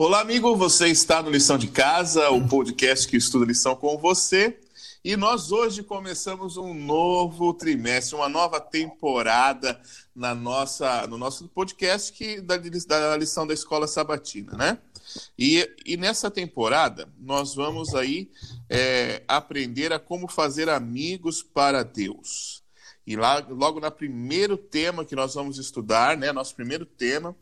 [0.00, 4.56] Olá, amigo, você está no Lição de Casa, o podcast que estuda lição com você.
[5.04, 9.82] E nós hoje começamos um novo trimestre, uma nova temporada
[10.14, 14.78] na nossa, no nosso podcast que, da, da lição da Escola Sabatina, né?
[15.36, 18.30] E, e nessa temporada nós vamos aí
[18.70, 22.62] é, aprender a como fazer amigos para Deus.
[23.04, 27.34] E lá, logo no primeiro tema que nós vamos estudar, né, nosso primeiro tema,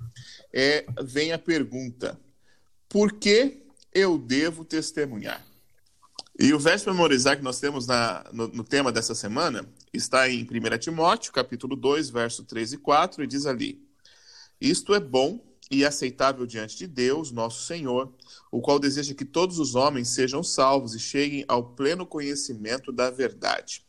[0.54, 2.18] é, vem a pergunta:
[2.88, 5.44] por que eu devo testemunhar?
[6.38, 10.42] E o verso memorizar que nós temos na, no, no, tema dessa semana está em
[10.42, 13.82] 1 Timóteo, capítulo 2, verso 3 e 4, e diz ali:
[14.60, 18.12] Isto é bom e aceitável diante de Deus, nosso Senhor,
[18.50, 23.10] o qual deseja que todos os homens sejam salvos e cheguem ao pleno conhecimento da
[23.10, 23.82] verdade.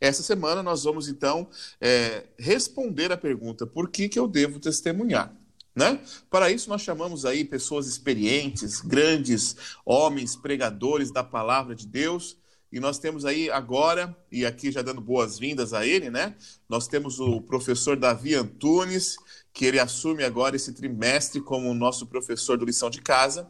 [0.00, 1.48] Essa semana nós vamos então
[1.80, 5.32] é, responder a pergunta: por que, que eu devo testemunhar?
[5.74, 6.00] Né?
[6.30, 12.36] Para isso, nós chamamos aí pessoas experientes, grandes homens, pregadores da palavra de Deus.
[12.70, 16.34] E nós temos aí agora, e aqui já dando boas-vindas a ele, né?
[16.66, 19.16] Nós temos o professor Davi Antunes,
[19.52, 23.46] que ele assume agora esse trimestre como nosso professor do lição de casa.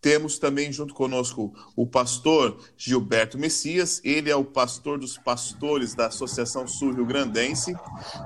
[0.00, 6.06] Temos também junto conosco o pastor Gilberto Messias, ele é o pastor dos pastores da
[6.06, 7.74] Associação Sul Rio Grandense,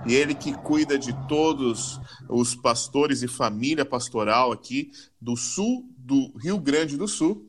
[0.06, 6.32] e ele que cuida de todos os pastores e família pastoral aqui do sul do
[6.38, 7.47] Rio Grande do Sul.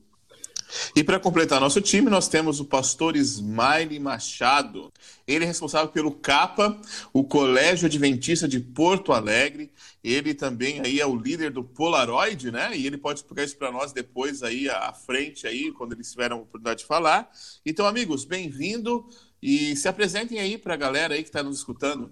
[0.96, 4.92] E para completar nosso time, nós temos o pastor Smiley Machado.
[5.28, 6.80] Ele é responsável pelo CAPA,
[7.14, 9.72] o Colégio Adventista de Porto Alegre.
[10.04, 12.76] Ele também aí é o líder do Polaroid, né?
[12.76, 16.38] E ele pode explicar isso para nós depois aí à frente aí, quando eles tiveram
[16.38, 17.30] a oportunidade de falar.
[17.66, 19.06] Então, amigos, bem-vindo
[19.42, 22.12] e se apresentem aí para a galera aí que está nos escutando.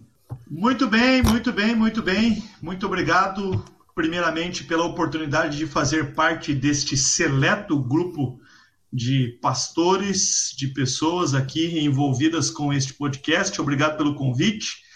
[0.50, 2.44] Muito bem, muito bem, muito bem.
[2.62, 3.64] Muito obrigado,
[3.96, 8.40] primeiramente, pela oportunidade de fazer parte deste seleto grupo
[8.98, 13.62] de pastores, de pessoas aqui envolvidas com este podcast.
[13.62, 14.88] Obrigado pelo convite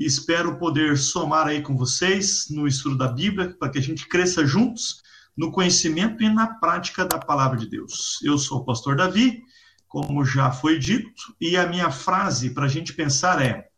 [0.00, 4.46] espero poder somar aí com vocês no estudo da Bíblia para que a gente cresça
[4.46, 5.02] juntos
[5.36, 8.18] no conhecimento e na prática da palavra de Deus.
[8.22, 9.42] Eu sou o pastor Davi,
[9.86, 13.68] como já foi dito, e a minha frase para a gente pensar é: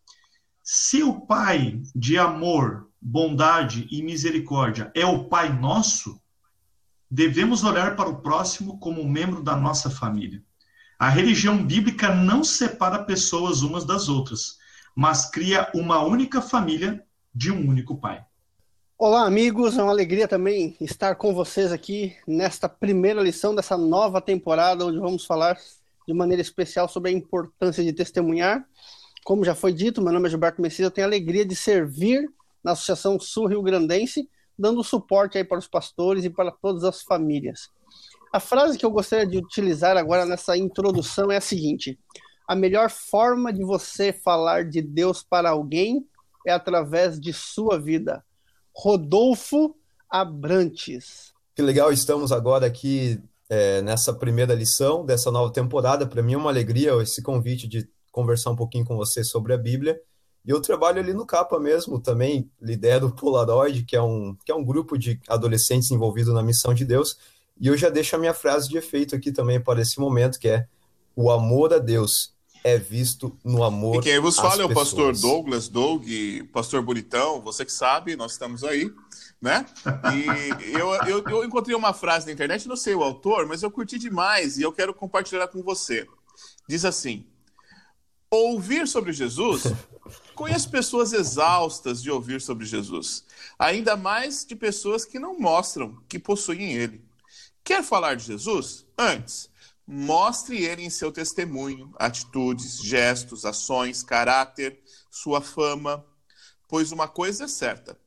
[0.63, 6.22] se o Pai de amor, bondade e misericórdia é o Pai nosso,
[7.13, 10.43] devemos olhar para o próximo como um membro da nossa família.
[10.99, 14.57] A religião bíblica não separa pessoas umas das outras,
[14.97, 18.25] mas cria uma única família de um único pai.
[18.97, 24.19] Olá, amigos, é uma alegria também estar com vocês aqui nesta primeira lição dessa nova
[24.19, 25.59] temporada, onde vamos falar
[26.09, 28.65] de maneira especial sobre a importância de testemunhar.
[29.23, 32.27] Como já foi dito, meu nome é Gilberto Messias, eu tenho a alegria de servir
[32.65, 37.03] na Associação Sul Rio Grandense dando suporte aí para os pastores e para todas as
[37.03, 37.69] famílias.
[38.33, 41.99] A frase que eu gostaria de utilizar agora nessa introdução é a seguinte:
[42.49, 46.07] a melhor forma de você falar de Deus para alguém
[46.47, 48.25] é através de sua vida.
[48.75, 49.77] Rodolfo
[50.11, 51.33] Abrantes.
[51.55, 56.07] Que legal, estamos agora aqui é, nessa primeira lição dessa nova temporada.
[56.07, 59.59] Para mim é uma alegria esse convite de conversar um pouquinho com você sobre a
[59.59, 60.01] Bíblia.
[60.45, 64.51] E eu trabalho ali no Capa mesmo, também lidero o Polaroid, que é um, que
[64.51, 67.17] é um grupo de adolescentes envolvidos na missão de Deus.
[67.61, 70.49] E eu já deixo a minha frase de efeito aqui também para esse momento, que
[70.49, 70.67] é
[71.15, 72.33] o amor a Deus
[72.65, 73.97] é visto no amor.
[73.97, 76.07] E quem vos fala é o pastor Douglas, Doug,
[76.53, 78.91] pastor Bonitão, você que sabe, nós estamos aí,
[79.41, 79.67] né?
[80.15, 83.71] E eu, eu, eu encontrei uma frase na internet, não sei o autor, mas eu
[83.71, 86.07] curti demais e eu quero compartilhar com você.
[86.69, 87.27] Diz assim:
[88.31, 89.65] Ouvir sobre Jesus
[90.35, 93.25] Conheço pessoas exaustas de ouvir sobre Jesus,
[93.59, 97.05] ainda mais de pessoas que não mostram que possuem ele.
[97.63, 98.87] Quer falar de Jesus?
[98.99, 99.51] Antes,
[99.87, 106.05] mostre ele em seu testemunho, atitudes, gestos, ações, caráter, sua fama.
[106.69, 107.99] Pois uma coisa é certa: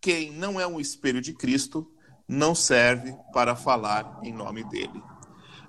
[0.00, 1.90] quem não é um espelho de Cristo
[2.28, 5.02] não serve para falar em nome dele.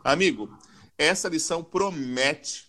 [0.04, 0.50] Amigo,
[0.98, 2.67] essa lição promete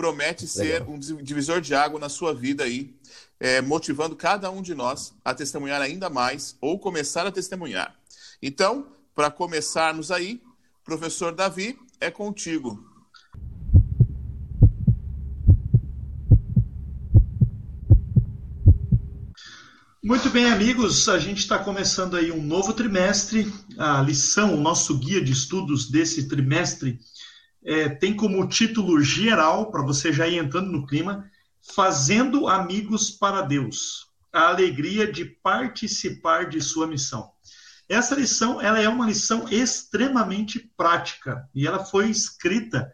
[0.00, 0.94] promete ser Legal.
[0.94, 2.90] um divisor de água na sua vida aí,
[3.38, 7.94] é, motivando cada um de nós a testemunhar ainda mais ou começar a testemunhar.
[8.40, 10.42] Então, para começarmos aí,
[10.82, 12.82] professor Davi, é contigo.
[20.02, 23.52] Muito bem, amigos, a gente está começando aí um novo trimestre.
[23.76, 26.98] A lição, o nosso guia de estudos desse trimestre
[27.64, 31.30] é, tem como título geral, para você já ir entrando no clima,
[31.74, 37.32] Fazendo Amigos para Deus a alegria de participar de sua missão.
[37.88, 42.92] Essa lição, ela é uma lição extremamente prática e ela foi escrita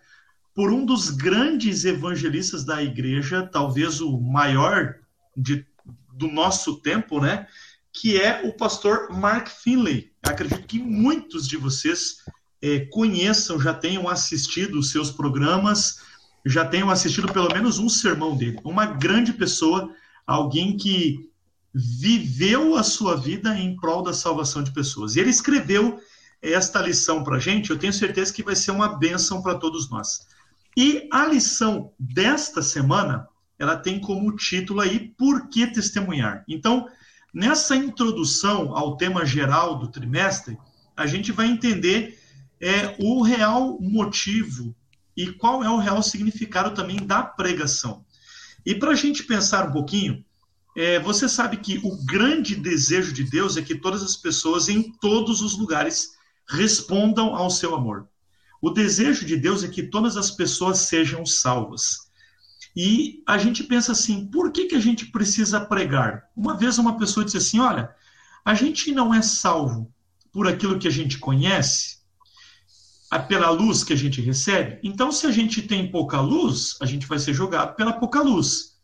[0.55, 4.97] por um dos grandes evangelistas da igreja, talvez o maior
[5.37, 5.67] de,
[6.15, 7.47] do nosso tempo, né?
[7.93, 10.11] Que é o pastor Mark Finley.
[10.23, 12.25] Acredito que muitos de vocês
[12.67, 16.01] é, conheçam, já tenham assistido os seus programas,
[16.45, 18.59] já tenham assistido pelo menos um sermão dele.
[18.65, 19.91] Uma grande pessoa,
[20.27, 21.31] alguém que
[21.73, 25.15] viveu a sua vida em prol da salvação de pessoas.
[25.15, 26.01] E ele escreveu
[26.43, 29.89] esta lição para a gente, eu tenho certeza que vai ser uma bênção para todos
[29.89, 30.27] nós.
[30.77, 33.29] E a lição desta semana,
[33.59, 36.45] ela tem como título aí Por que testemunhar?
[36.49, 36.89] Então,
[37.33, 40.59] nessa introdução ao tema geral do trimestre,
[40.97, 42.19] a gente vai entender
[42.61, 44.75] é, o real motivo
[45.17, 48.05] e qual é o real significado também da pregação.
[48.65, 50.25] E para a gente pensar um pouquinho,
[50.77, 54.93] é, você sabe que o grande desejo de Deus é que todas as pessoas em
[55.01, 56.17] todos os lugares
[56.49, 58.07] respondam ao seu amor.
[58.61, 62.07] O desejo de Deus é que todas as pessoas sejam salvas.
[62.75, 66.25] E a gente pensa assim: por que, que a gente precisa pregar?
[66.37, 67.95] Uma vez uma pessoa disse assim: olha,
[68.45, 69.91] a gente não é salvo
[70.31, 71.96] por aquilo que a gente conhece,
[73.29, 74.81] pela luz que a gente recebe.
[74.83, 78.77] Então, se a gente tem pouca luz, a gente vai ser julgado pela pouca luz.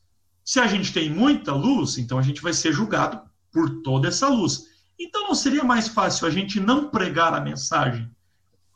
[0.45, 3.21] Se a gente tem muita luz, então a gente vai ser julgado
[3.53, 4.67] por toda essa luz.
[4.99, 8.11] Então, não seria mais fácil a gente não pregar a mensagem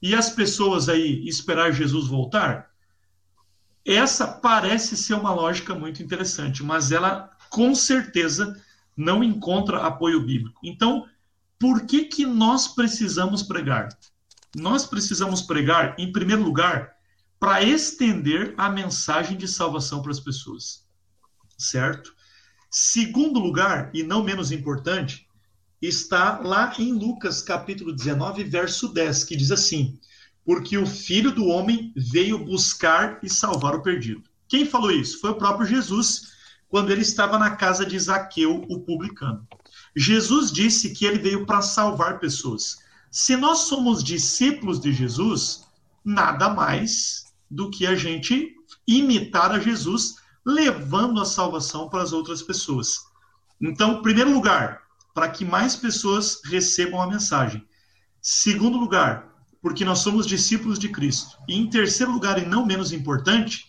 [0.03, 2.71] e as pessoas aí esperar Jesus voltar,
[3.85, 8.61] essa parece ser uma lógica muito interessante, mas ela com certeza
[8.97, 10.61] não encontra apoio bíblico.
[10.65, 11.07] Então,
[11.59, 13.89] por que que nós precisamos pregar?
[14.59, 16.97] Nós precisamos pregar, em primeiro lugar,
[17.39, 20.83] para estender a mensagem de salvação para as pessoas.
[21.59, 22.15] Certo?
[22.71, 25.29] Segundo lugar, e não menos importante,
[25.81, 30.01] está lá em Lucas capítulo 19, verso 10, que diz assim:
[30.43, 34.25] Porque o filho do homem veio buscar e salvar o perdido.
[34.49, 35.21] Quem falou isso?
[35.21, 36.33] Foi o próprio Jesus,
[36.67, 39.47] quando ele estava na casa de Zaqueu, o publicano.
[39.95, 42.86] Jesus disse que ele veio para salvar pessoas.
[43.19, 45.65] Se nós somos discípulos de Jesus,
[46.05, 48.55] nada mais do que a gente
[48.87, 52.99] imitar a Jesus, levando a salvação para as outras pessoas.
[53.59, 54.83] Então, primeiro lugar,
[55.15, 57.67] para que mais pessoas recebam a mensagem.
[58.21, 59.33] Segundo lugar,
[59.63, 61.39] porque nós somos discípulos de Cristo.
[61.49, 63.65] E em terceiro lugar, e não menos importante,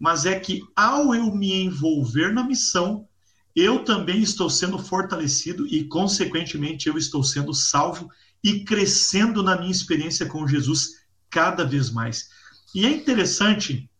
[0.00, 3.06] mas é que ao eu me envolver na missão,
[3.54, 8.10] eu também estou sendo fortalecido e, consequentemente, eu estou sendo salvo
[8.42, 12.28] e crescendo na minha experiência com Jesus cada vez mais.
[12.74, 13.90] E é interessante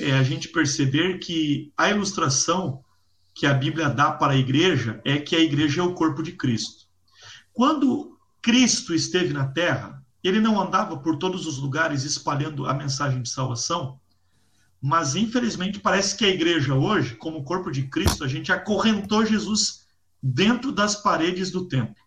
[0.00, 2.84] é, a gente perceber que a ilustração
[3.34, 6.32] que a Bíblia dá para a igreja é que a igreja é o corpo de
[6.32, 6.86] Cristo.
[7.52, 13.20] Quando Cristo esteve na terra, ele não andava por todos os lugares espalhando a mensagem
[13.20, 14.00] de salvação,
[14.80, 19.86] mas infelizmente parece que a igreja hoje, como corpo de Cristo, a gente acorrentou Jesus
[20.22, 22.05] dentro das paredes do templo.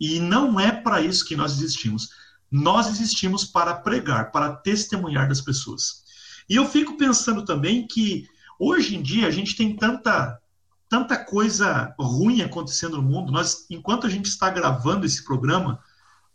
[0.00, 2.10] E não é para isso que nós existimos.
[2.50, 6.04] Nós existimos para pregar, para testemunhar das pessoas.
[6.48, 8.26] E eu fico pensando também que
[8.58, 10.40] hoje em dia a gente tem tanta
[10.88, 13.30] tanta coisa ruim acontecendo no mundo.
[13.30, 15.78] Nós, enquanto a gente está gravando esse programa,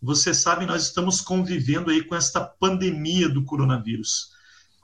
[0.01, 4.31] você sabe, nós estamos convivendo aí com esta pandemia do coronavírus.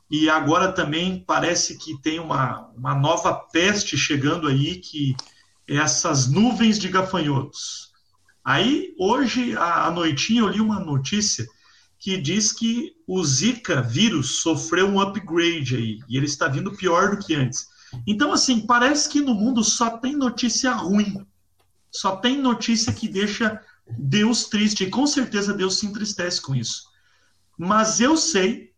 [0.10, 5.16] E agora também parece que tem uma, uma nova peste chegando aí, que
[5.68, 7.89] é essas nuvens de gafanhotos.
[8.44, 11.46] Aí, hoje, à, noitinha, eu li uma notícia
[12.00, 17.12] que diz que o Zika vírus sofreu um upgrade aí, e ele está vindo pior
[17.12, 17.68] do que antes.
[18.08, 21.26] Então, assim, parece que no mundo só tem notícia ruim.
[21.92, 23.62] Só tem notícia que deixa
[23.98, 24.84] Deus triste.
[24.84, 26.84] E com certeza Deus se entristece com isso.
[27.58, 28.72] Mas eu sei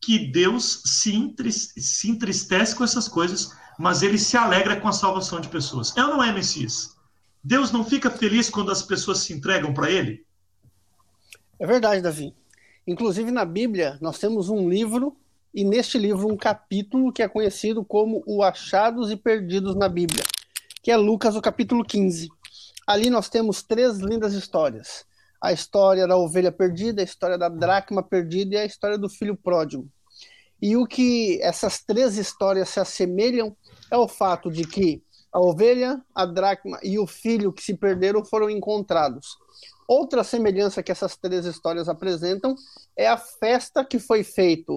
[0.00, 5.48] que Deus se, entristece com essas coisas, mas ele se alegra com a salvação de
[5.48, 5.94] pessoas.
[5.96, 6.91] Ou não é, Messias?
[7.42, 10.24] Deus não fica feliz quando as pessoas se entregam para ele?
[11.58, 12.34] É verdade, Davi.
[12.86, 15.16] Inclusive na Bíblia, nós temos um livro
[15.54, 20.24] e neste livro um capítulo que é conhecido como o Achados e Perdidos na Bíblia,
[20.82, 22.28] que é Lucas, o capítulo 15.
[22.86, 25.04] Ali nós temos três lindas histórias:
[25.40, 29.36] a história da ovelha perdida, a história da dracma perdida e a história do filho
[29.36, 29.88] pródigo.
[30.60, 33.56] E o que essas três histórias se assemelham
[33.90, 38.24] é o fato de que a ovelha, a dracma e o filho que se perderam
[38.24, 39.38] foram encontrados.
[39.88, 42.54] Outra semelhança que essas três histórias apresentam
[42.96, 44.72] é a festa que foi feita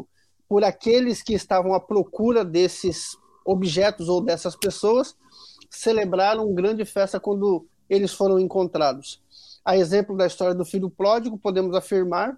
[0.48, 5.16] por aqueles que estavam à procura desses objetos ou dessas pessoas,
[5.70, 9.22] celebraram grande festa quando eles foram encontrados.
[9.64, 12.38] A exemplo da história do filho pródigo, podemos afirmar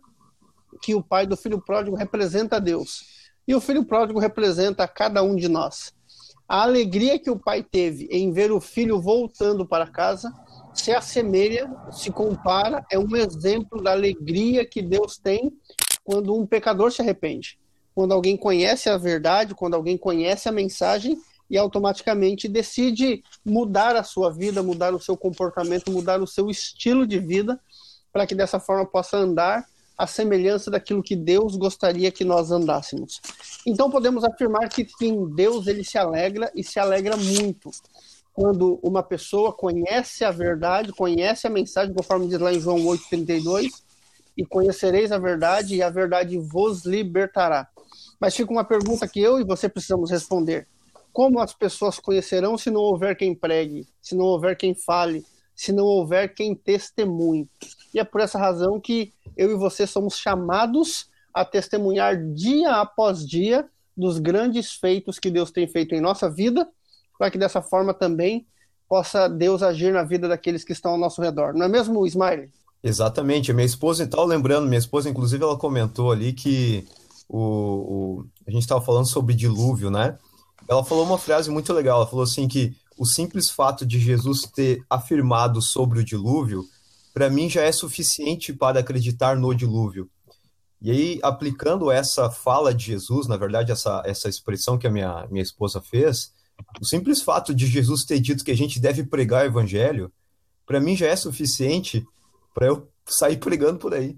[0.82, 3.06] que o pai do filho pródigo representa Deus.
[3.48, 5.94] E o filho pródigo representa cada um de nós.
[6.48, 10.34] A alegria que o pai teve em ver o filho voltando para casa
[10.74, 15.52] se assemelha, se compara, é um exemplo da alegria que Deus tem
[16.04, 17.60] quando um pecador se arrepende.
[17.94, 21.18] Quando alguém conhece a verdade, quando alguém conhece a mensagem
[21.50, 27.06] e automaticamente decide mudar a sua vida, mudar o seu comportamento, mudar o seu estilo
[27.06, 27.60] de vida,
[28.14, 29.66] para que dessa forma possa andar
[29.98, 33.20] à semelhança daquilo que Deus gostaria que nós andássemos.
[33.66, 37.72] Então podemos afirmar que sim, Deus ele se alegra e se alegra muito
[38.38, 43.72] quando uma pessoa conhece a verdade, conhece a mensagem, conforme diz lá em João 8,32,
[44.38, 47.68] e conhecereis a verdade, e a verdade vos libertará.
[48.20, 50.68] Mas fica uma pergunta que eu e você precisamos responder.
[51.12, 55.26] Como as pessoas conhecerão se não houver quem pregue, se não houver quem fale,
[55.56, 57.50] se não houver quem testemunhe?
[57.92, 63.26] E é por essa razão que eu e você somos chamados a testemunhar dia após
[63.26, 66.68] dia dos grandes feitos que Deus tem feito em nossa vida
[67.18, 68.46] para que dessa forma também
[68.88, 71.54] possa Deus agir na vida daqueles que estão ao nosso redor.
[71.54, 72.50] Não é mesmo, Smiley?
[72.84, 73.52] Exatamente.
[73.52, 76.86] Minha esposa, então, lembrando, minha esposa, inclusive, ela comentou ali que
[77.28, 80.18] o, o a gente estava falando sobre dilúvio, né?
[80.70, 81.98] Ela falou uma frase muito legal.
[81.98, 86.64] Ela falou assim que o simples fato de Jesus ter afirmado sobre o dilúvio,
[87.18, 90.08] para mim já é suficiente para acreditar no dilúvio.
[90.80, 95.26] E aí, aplicando essa fala de Jesus, na verdade, essa, essa expressão que a minha,
[95.32, 96.32] minha esposa fez,
[96.80, 100.14] o simples fato de Jesus ter dito que a gente deve pregar o evangelho,
[100.64, 102.06] para mim já é suficiente
[102.54, 104.16] para eu sair pregando por aí.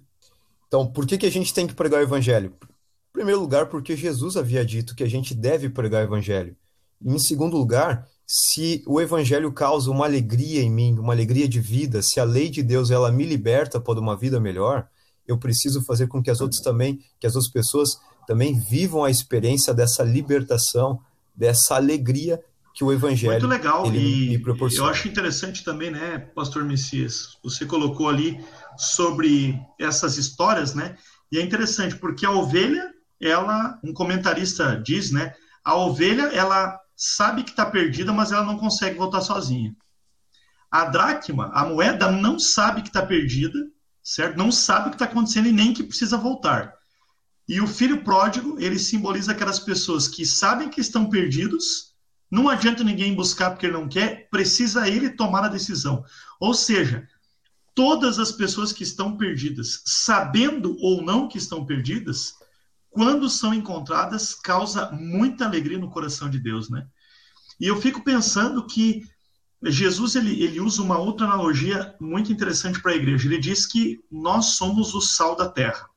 [0.67, 2.53] Então, por que, que a gente tem que pregar o evangelho?
[2.61, 6.53] Em primeiro lugar, porque Jesus havia dito que a gente deve pregar o evangelho.
[7.01, 11.59] E, em segundo lugar, se o evangelho causa uma alegria em mim, uma alegria de
[11.59, 14.88] vida, se a lei de Deus ela me liberta para uma vida melhor,
[15.27, 19.09] eu preciso fazer com que as outras também, que as outras pessoas também vivam a
[19.09, 21.00] experiência dessa libertação,
[21.36, 22.39] dessa alegria
[22.75, 23.89] que o evangelho Muito legal e
[24.29, 24.89] me proporciona.
[24.89, 28.39] Eu acho interessante também, né, pastor Messias, você colocou ali
[28.77, 30.95] sobre essas histórias, né?
[31.31, 35.33] E é interessante porque a ovelha, ela, um comentarista diz, né,
[35.65, 39.73] a ovelha, ela sabe que está perdida, mas ela não consegue voltar sozinha.
[40.69, 43.57] A dracma, a moeda, não sabe que está perdida,
[44.03, 44.37] certo?
[44.37, 46.75] Não sabe o que está acontecendo e nem que precisa voltar.
[47.47, 51.95] E o filho pródigo, ele simboliza aquelas pessoas que sabem que estão perdidos,
[52.29, 56.03] não adianta ninguém buscar porque ele não quer, precisa ele tomar a decisão.
[56.37, 57.07] Ou seja,
[57.73, 62.35] todas as pessoas que estão perdidas, sabendo ou não que estão perdidas,
[62.89, 66.88] quando são encontradas, causa muita alegria no coração de Deus, né?
[67.60, 69.08] E eu fico pensando que
[69.63, 73.27] Jesus ele, ele usa uma outra analogia muito interessante para a igreja.
[73.27, 75.89] Ele diz que nós somos o sal da terra.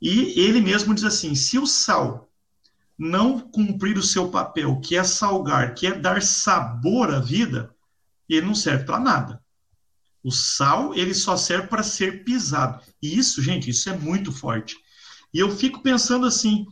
[0.00, 2.30] E ele mesmo diz assim: se o sal
[2.96, 7.74] não cumprir o seu papel, que é salgar, que é dar sabor à vida,
[8.28, 9.42] ele não serve para nada.
[10.22, 12.80] O sal, ele só serve para ser pisado.
[13.02, 14.76] E isso, gente, isso é muito forte.
[15.32, 16.66] E eu fico pensando assim,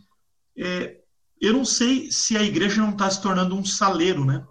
[0.56, 0.98] é,
[1.40, 4.46] eu não sei se a igreja não está se tornando um saleiro, né?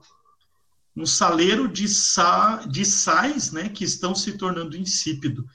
[0.95, 5.45] Um saleiro de, sa, de sais, né, que estão se tornando insípido.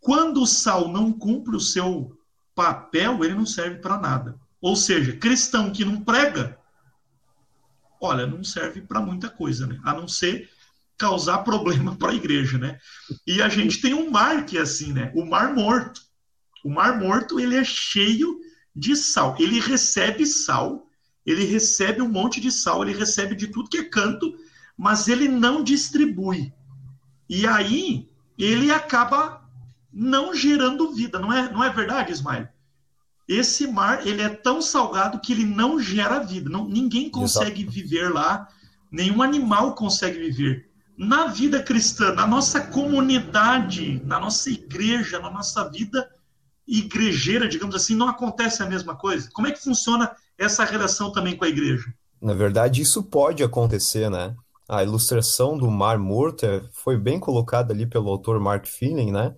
[0.00, 2.16] Quando o sal não cumpre o seu
[2.56, 4.40] papel ele não serve para nada.
[4.60, 6.58] Ou seja, cristão que não prega,
[8.00, 9.78] olha, não serve para muita coisa, né?
[9.84, 10.48] A não ser
[10.96, 12.78] causar problema para a igreja, né?
[13.26, 15.12] E a gente tem um mar que é assim, né?
[15.14, 16.00] O Mar Morto.
[16.64, 18.40] O Mar Morto, ele é cheio
[18.74, 19.36] de sal.
[19.38, 20.86] Ele recebe sal,
[21.24, 24.34] ele recebe um monte de sal, ele recebe de tudo que é canto,
[24.76, 26.52] mas ele não distribui.
[27.28, 28.08] E aí
[28.38, 29.42] ele acaba
[29.92, 31.18] não gerando vida.
[31.18, 32.48] Não é, não é verdade, Ismael?
[33.26, 36.48] Esse mar ele é tão salgado que ele não gera vida.
[36.48, 37.74] Não, ninguém consegue Exato.
[37.74, 38.46] viver lá,
[38.90, 40.70] nenhum animal consegue viver.
[40.96, 46.08] Na vida cristã, na nossa comunidade, na nossa igreja, na nossa vida
[46.66, 49.28] igrejeira, digamos assim, não acontece a mesma coisa?
[49.32, 51.84] Como é que funciona essa relação também com a igreja?
[52.20, 54.34] Na verdade, isso pode acontecer, né?
[54.68, 59.34] A ilustração do Mar Morto é, foi bem colocada ali pelo autor Mark Finley, né?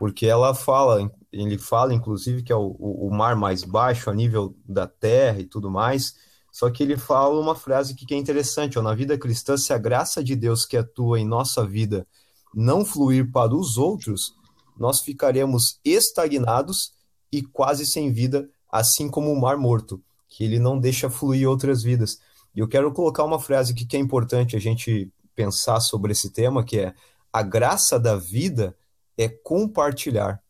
[0.00, 4.56] porque ela fala, ele fala inclusive que é o, o mar mais baixo a nível
[4.66, 6.14] da terra e tudo mais,
[6.50, 9.78] só que ele fala uma frase que, é interessante, ó, na vida cristã, se a
[9.78, 12.06] graça de Deus que atua em nossa vida
[12.54, 14.34] não fluir para os outros,
[14.80, 16.94] nós ficaremos estagnados
[17.30, 21.82] e quase sem vida, assim como o mar morto, que ele não deixa fluir outras
[21.82, 22.18] vidas.
[22.56, 26.30] E eu quero colocar uma frase aqui que é importante a gente pensar sobre esse
[26.30, 26.94] tema, que é
[27.32, 28.74] a graça da vida
[29.16, 30.42] é compartilhar.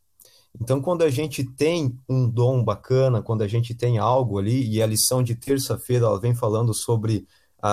[0.61, 4.83] Então, quando a gente tem um dom bacana, quando a gente tem algo ali, e
[4.83, 7.27] a lição de terça-feira ela vem falando sobre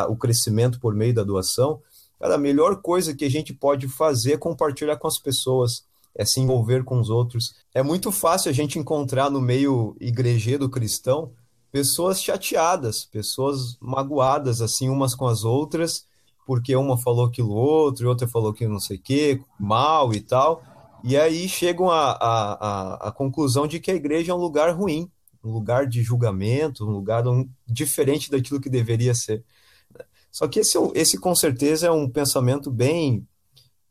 [0.09, 1.81] o crescimento por meio da doação,
[2.19, 5.86] cara, a melhor coisa que a gente pode fazer é compartilhar com as pessoas,
[6.17, 7.53] é se envolver com os outros.
[7.73, 11.31] É muito fácil a gente encontrar no meio igrejeiro cristão
[11.71, 16.05] pessoas chateadas, pessoas magoadas assim umas com as outras,
[16.45, 20.19] porque uma falou aquilo outro, e outra falou que não sei o que, mal e
[20.19, 20.63] tal.
[21.03, 25.11] E aí chegam à conclusão de que a igreja é um lugar ruim,
[25.43, 29.43] um lugar de julgamento, um lugar um, diferente daquilo que deveria ser.
[30.31, 33.27] Só que esse, esse com certeza é um pensamento bem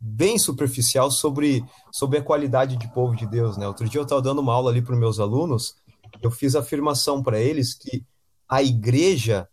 [0.00, 3.56] bem superficial sobre, sobre a qualidade de povo de Deus.
[3.56, 3.66] Né?
[3.66, 5.76] Outro dia eu estava dando uma aula ali para os meus alunos,
[6.22, 8.04] eu fiz a afirmação para eles que
[8.48, 9.48] a igreja,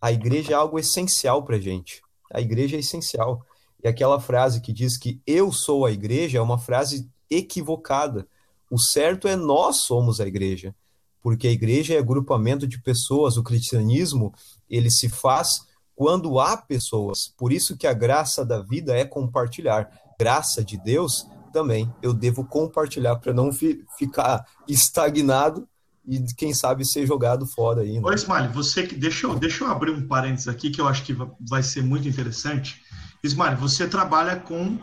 [0.00, 2.02] a igreja é algo essencial para gente.
[2.32, 3.44] A igreja é essencial.
[3.82, 8.26] E aquela frase que diz que eu sou a igreja é uma frase equivocada.
[8.70, 10.74] O certo é nós somos a igreja,
[11.22, 13.36] porque a igreja é agrupamento de pessoas.
[13.36, 14.32] O cristianismo
[14.68, 17.32] ele se faz quando há pessoas.
[17.36, 19.88] Por isso que a graça da vida é compartilhar.
[20.18, 25.68] Graça de Deus também eu devo compartilhar para não fi ficar estagnado
[26.06, 27.94] e quem sabe ser jogado fora aí.
[27.94, 28.02] Né?
[28.04, 31.04] Ô, Ismael, você que deixa eu, deixa eu abrir um parênteses aqui que eu acho
[31.04, 31.16] que
[31.48, 32.82] vai ser muito interessante.
[33.22, 34.78] Ismael, você trabalha com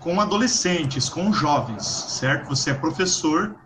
[0.00, 2.48] com adolescentes, com jovens, certo?
[2.50, 3.56] Você é professor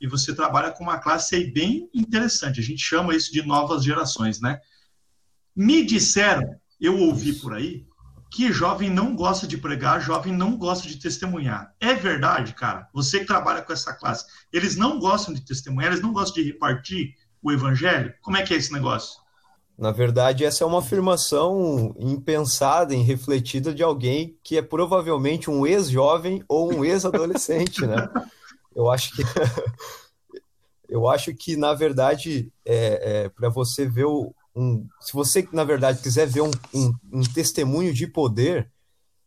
[0.00, 2.58] e você trabalha com uma classe aí bem interessante.
[2.58, 4.58] A gente chama isso de novas gerações, né?
[5.54, 7.86] Me disseram, eu ouvi por aí,
[8.30, 11.74] que jovem não gosta de pregar, jovem não gosta de testemunhar.
[11.80, 12.88] É verdade, cara?
[12.94, 16.52] Você que trabalha com essa classe, eles não gostam de testemunhar, eles não gostam de
[16.52, 18.14] repartir o evangelho?
[18.22, 19.18] Como é que é esse negócio?
[19.76, 26.44] Na verdade, essa é uma afirmação impensada, refletida de alguém que é provavelmente um ex-jovem
[26.46, 28.08] ou um ex-adolescente, né?
[28.76, 29.22] Eu acho que
[30.88, 35.64] eu acho que na verdade é, é para você ver o, um, se você, na
[35.64, 38.70] verdade, quiser ver um, um, um testemunho de poder,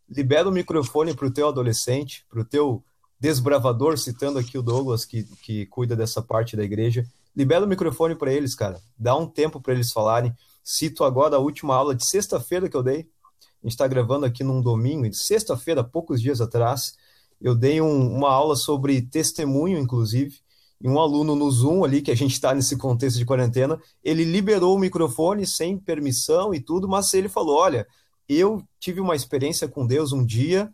[0.10, 2.84] libera o microfone para o teu adolescente, para o teu
[3.20, 7.06] desbravador, citando aqui o Douglas, que, que cuida dessa parte da igreja.
[7.36, 8.80] Libera o microfone para eles, cara.
[8.98, 10.36] Dá um tempo para eles falarem.
[10.64, 13.08] Cito agora a última aula de sexta-feira que eu dei.
[13.64, 16.98] A gente está gravando aqui num domingo, de sexta-feira, poucos dias atrás.
[17.42, 20.43] Eu dei um, uma aula sobre testemunho, inclusive
[20.84, 24.26] e um aluno no Zoom ali, que a gente está nesse contexto de quarentena, ele
[24.26, 27.88] liberou o microfone sem permissão e tudo, mas ele falou: Olha,
[28.28, 30.70] eu tive uma experiência com Deus um dia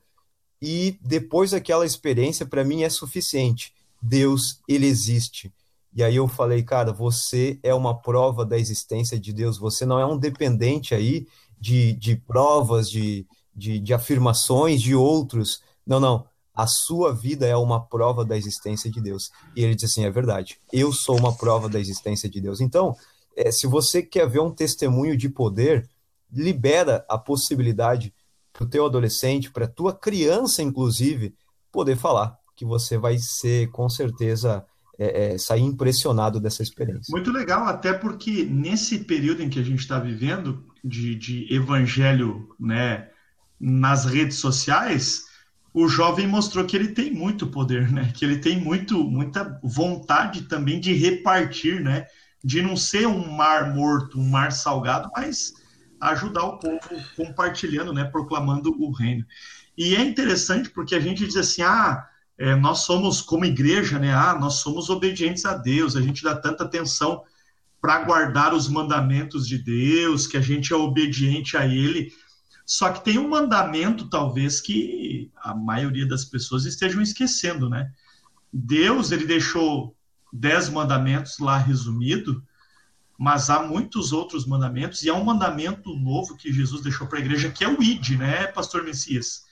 [0.60, 3.72] e depois daquela experiência, para mim é suficiente.
[4.02, 5.54] Deus, ele existe.
[5.94, 10.00] E aí eu falei, cara, você é uma prova da existência de Deus, você não
[10.00, 11.28] é um dependente aí
[11.60, 15.62] de, de provas, de, de, de afirmações de outros.
[15.86, 16.26] Não, não
[16.60, 19.32] a sua vida é uma prova da existência de Deus.
[19.56, 22.60] E ele diz assim: é verdade, eu sou uma prova da existência de Deus.
[22.60, 22.94] Então,
[23.38, 25.90] é, se você quer ver um testemunho de poder,
[26.30, 28.14] libera a possibilidade
[28.52, 31.34] para o teu adolescente, para a tua criança, inclusive,
[31.72, 34.66] poder falar, que você vai ser, com certeza,
[34.98, 37.10] é, é, sair impressionado dessa experiência.
[37.10, 42.50] Muito legal, até porque nesse período em que a gente está vivendo, de, de evangelho
[42.60, 43.08] né,
[43.58, 45.29] nas redes sociais,
[45.82, 48.12] o jovem mostrou que ele tem muito poder, né?
[48.14, 52.06] Que ele tem muito, muita vontade também de repartir, né?
[52.44, 55.54] De não ser um mar morto, um mar salgado, mas
[56.02, 56.80] ajudar o povo
[57.16, 58.04] compartilhando, né?
[58.04, 59.26] Proclamando o reino.
[59.78, 62.06] E é interessante porque a gente diz assim, ah,
[62.38, 64.14] é, nós somos como igreja, né?
[64.14, 65.96] Ah, nós somos obedientes a Deus.
[65.96, 67.24] A gente dá tanta atenção
[67.80, 72.12] para guardar os mandamentos de Deus, que a gente é obediente a Ele.
[72.70, 77.92] Só que tem um mandamento, talvez, que a maioria das pessoas estejam esquecendo, né?
[78.54, 79.98] Deus, ele deixou
[80.32, 82.44] dez mandamentos lá resumido,
[83.18, 87.22] mas há muitos outros mandamentos, e há um mandamento novo que Jesus deixou para a
[87.22, 89.46] igreja, que é o ID, né, pastor Messias?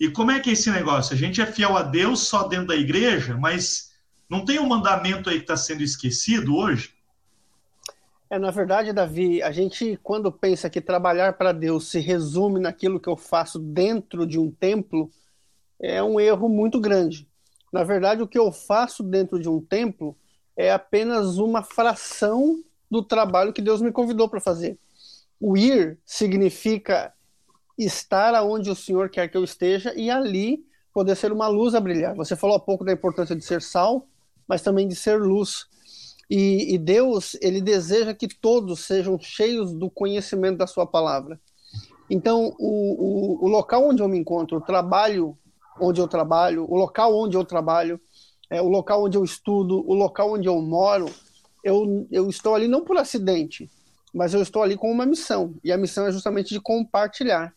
[0.00, 1.12] E como é que é esse negócio?
[1.12, 3.92] A gente é fiel a Deus só dentro da igreja, mas
[4.26, 6.93] não tem um mandamento aí que está sendo esquecido hoje?
[8.34, 12.98] É, na verdade, Davi, a gente, quando pensa que trabalhar para Deus se resume naquilo
[12.98, 15.08] que eu faço dentro de um templo,
[15.80, 17.28] é um erro muito grande.
[17.72, 20.16] Na verdade, o que eu faço dentro de um templo
[20.56, 24.76] é apenas uma fração do trabalho que Deus me convidou para fazer.
[25.38, 27.14] O ir significa
[27.78, 31.80] estar aonde o Senhor quer que eu esteja e ali poder ser uma luz a
[31.80, 32.16] brilhar.
[32.16, 34.08] Você falou há pouco da importância de ser sal,
[34.48, 35.68] mas também de ser luz.
[36.30, 41.38] E, e, Deus, ele deseja que todos sejam cheios do conhecimento da sua palavra.
[42.08, 45.36] Então, o, o, o, local onde eu me encontro, o trabalho
[45.80, 48.00] onde eu trabalho, o local onde eu trabalho,
[48.50, 51.06] é, o local onde eu estudo, o local onde eu moro,
[51.62, 53.70] eu, eu estou ali não por acidente,
[54.12, 55.54] mas eu estou ali com uma missão.
[55.64, 57.52] E a missão é justamente de compartilhar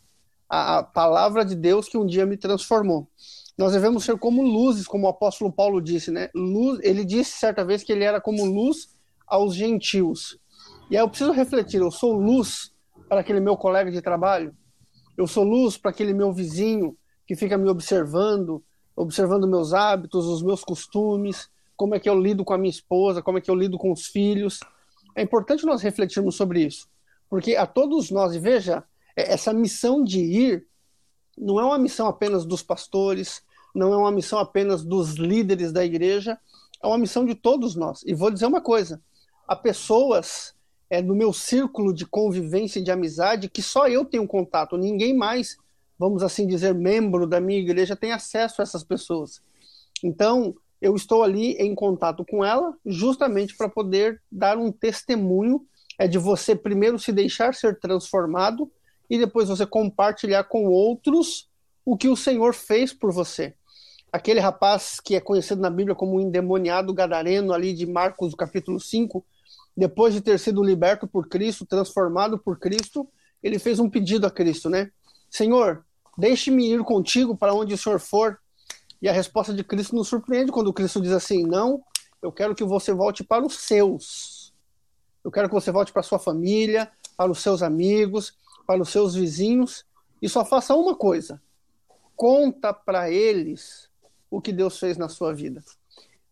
[0.49, 3.07] a, a palavra de Deus que um dia me transformou.
[3.57, 6.29] Nós devemos ser como luzes, como o apóstolo Paulo disse, né?
[6.35, 10.37] Luz, ele disse certa vez que ele era como luz aos gentios.
[10.91, 12.71] E aí eu preciso refletir, eu sou luz
[13.09, 14.55] para aquele meu colega de trabalho,
[15.17, 18.63] eu sou luz para aquele meu vizinho que fica me observando,
[18.95, 23.21] observando meus hábitos, os meus costumes, como é que eu lido com a minha esposa,
[23.21, 24.59] como é que eu lido com os filhos.
[25.15, 26.87] É importante nós refletirmos sobre isso,
[27.29, 28.83] porque a todos nós, e veja,
[29.15, 30.67] é, essa missão de ir
[31.37, 33.43] não é uma missão apenas dos pastores,
[33.77, 36.37] não é uma missão apenas dos líderes da igreja,
[36.81, 38.03] é uma missão de todos nós.
[38.05, 39.01] E vou dizer uma coisa:
[39.47, 40.53] há pessoas
[40.89, 45.15] é, no meu círculo de convivência e de amizade que só eu tenho contato, ninguém
[45.15, 45.57] mais,
[45.97, 49.41] vamos assim dizer, membro da minha igreja tem acesso a essas pessoas.
[50.03, 55.65] Então, eu estou ali em contato com ela justamente para poder dar um testemunho
[55.99, 58.71] é de você primeiro se deixar ser transformado
[59.09, 61.49] e depois você compartilhar com outros
[61.83, 63.55] o que o Senhor fez por você.
[64.11, 68.79] Aquele rapaz que é conhecido na Bíblia como o endemoniado gadareno ali de Marcos, capítulo
[68.79, 69.25] 5,
[69.75, 73.07] depois de ter sido liberto por Cristo, transformado por Cristo,
[73.43, 74.91] ele fez um pedido a Cristo, né?
[75.29, 75.85] Senhor,
[76.17, 78.39] deixe-me ir contigo para onde o Senhor for.
[79.01, 81.83] E a resposta de Cristo nos surpreende quando Cristo diz assim: Não,
[82.21, 84.53] eu quero que você volte para os seus.
[85.23, 88.33] Eu quero que você volte para sua família, para os seus amigos,
[88.65, 89.85] para os seus vizinhos
[90.21, 91.41] e só faça uma coisa:
[92.15, 93.89] conta para eles
[94.29, 95.63] o que Deus fez na sua vida.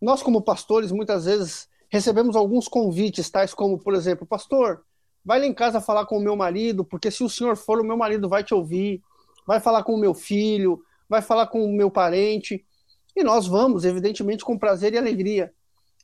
[0.02, 4.84] Nós, como pastores, muitas vezes recebemos alguns convites, tais como, por exemplo, pastor,
[5.24, 7.84] vai lá em casa falar com o meu marido, porque se o senhor for, o
[7.84, 9.02] meu marido vai te ouvir,
[9.46, 12.66] vai falar com o meu filho, vai falar com o meu parente.
[13.16, 15.54] E nós vamos, evidentemente, com prazer e alegria.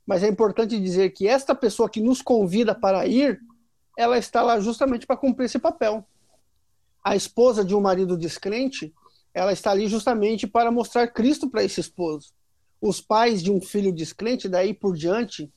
[0.05, 3.39] Mas é importante dizer que esta pessoa que nos convida para ir,
[3.97, 6.05] ela está lá justamente para cumprir esse papel.
[7.03, 8.93] A esposa de um marido descrente,
[9.33, 12.33] ela está ali justamente para mostrar Cristo para esse esposo.
[12.81, 15.51] Os pais de um filho descrente, daí por diante,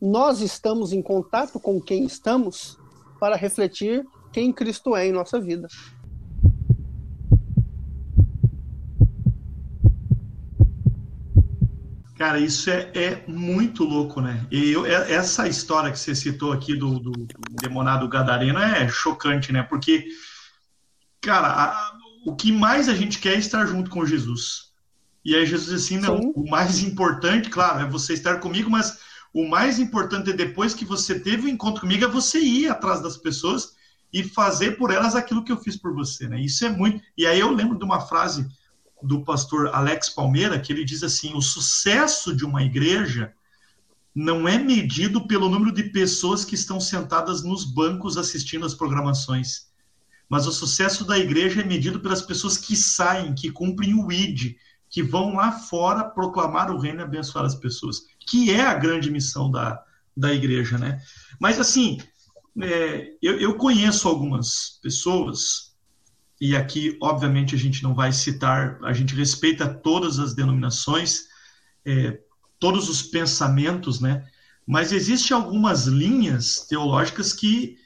[0.00, 2.78] nós estamos em contato com quem estamos
[3.18, 5.68] para refletir quem Cristo é em nossa vida.
[12.18, 14.46] Cara, isso é, é, muito louco, né?
[14.50, 17.26] E eu, é, essa história que você citou aqui do, do, do
[17.60, 19.62] demonado gadareno é chocante, né?
[19.62, 20.06] Porque,
[21.20, 21.95] cara, a,
[22.26, 24.72] o que mais a gente quer é estar junto com Jesus.
[25.24, 26.32] E aí Jesus diz assim, não, Sim.
[26.34, 28.98] o mais importante, claro, é você estar comigo, mas
[29.32, 33.00] o mais importante é depois que você teve o encontro comigo é você ir atrás
[33.00, 33.76] das pessoas
[34.12, 36.40] e fazer por elas aquilo que eu fiz por você, né?
[36.40, 37.00] Isso é muito.
[37.16, 38.48] E aí eu lembro de uma frase
[39.00, 43.32] do pastor Alex Palmeira que ele diz assim: o sucesso de uma igreja
[44.12, 49.65] não é medido pelo número de pessoas que estão sentadas nos bancos assistindo as programações,
[50.28, 54.56] mas o sucesso da igreja é medido pelas pessoas que saem, que cumprem o ID,
[54.88, 59.10] que vão lá fora proclamar o reino e abençoar as pessoas, que é a grande
[59.10, 59.82] missão da,
[60.16, 61.00] da igreja, né?
[61.38, 61.98] Mas assim,
[62.62, 65.74] é, eu, eu conheço algumas pessoas,
[66.40, 71.24] e aqui, obviamente, a gente não vai citar, a gente respeita todas as denominações,
[71.84, 72.18] é,
[72.58, 74.26] todos os pensamentos, né?
[74.66, 77.76] Mas existem algumas linhas teológicas que,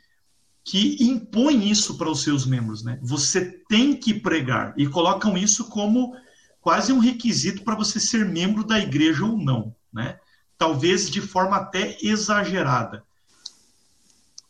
[0.65, 2.99] que impõem isso para os seus membros, né?
[3.03, 6.15] Você tem que pregar, e colocam isso como
[6.61, 10.19] quase um requisito para você ser membro da igreja ou não, né?
[10.59, 13.03] Talvez de forma até exagerada.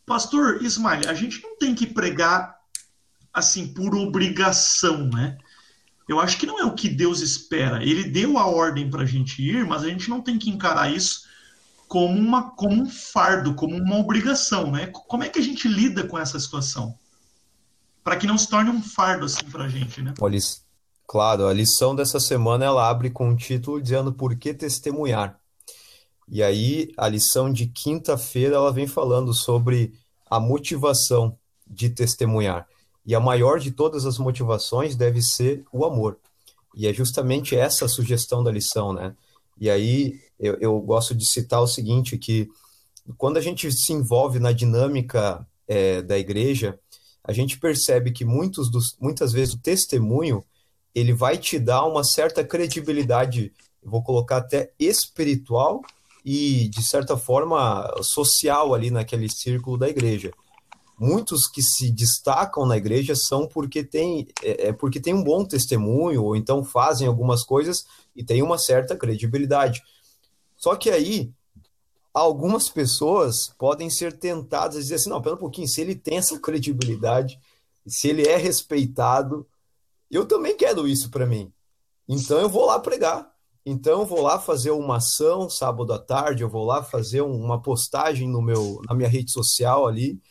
[0.05, 2.59] Pastor Ismael, a gente não tem que pregar
[3.33, 5.37] assim por obrigação, né?
[6.07, 7.81] Eu acho que não é o que Deus espera.
[7.81, 10.93] Ele deu a ordem para a gente ir, mas a gente não tem que encarar
[10.93, 11.30] isso
[11.91, 14.87] como, uma, como um fardo, como uma obrigação, né?
[14.87, 16.97] Como é que a gente lida com essa situação?
[18.01, 20.13] Para que não se torne um fardo assim para a gente, né?
[20.21, 20.39] Olha,
[21.05, 25.37] Claro, a lição dessa semana ela abre com um título dizendo por que testemunhar.
[26.29, 29.93] E aí a lição de quinta-feira ela vem falando sobre
[30.29, 32.65] a motivação de testemunhar.
[33.05, 36.17] E a maior de todas as motivações deve ser o amor.
[36.73, 39.13] E é justamente essa a sugestão da lição, né?
[39.61, 42.49] E aí eu, eu gosto de citar o seguinte, que
[43.15, 46.79] quando a gente se envolve na dinâmica é, da igreja,
[47.23, 50.43] a gente percebe que muitos dos, muitas vezes o testemunho
[50.95, 55.81] ele vai te dar uma certa credibilidade, vou colocar até espiritual
[56.25, 60.31] e, de certa forma, social ali naquele círculo da igreja.
[61.01, 65.43] Muitos que se destacam na igreja são porque tem, é, é porque tem um bom
[65.43, 67.83] testemunho, ou então fazem algumas coisas
[68.15, 69.81] e tem uma certa credibilidade.
[70.55, 71.33] Só que aí,
[72.13, 76.19] algumas pessoas podem ser tentadas a dizer assim: não, pera um pouquinho, se ele tem
[76.19, 77.39] essa credibilidade,
[77.87, 79.47] se ele é respeitado,
[80.09, 81.51] eu também quero isso para mim.
[82.07, 83.31] Então eu vou lá pregar.
[83.65, 87.59] Então eu vou lá fazer uma ação sábado à tarde, eu vou lá fazer uma
[87.59, 90.21] postagem no meu, na minha rede social ali,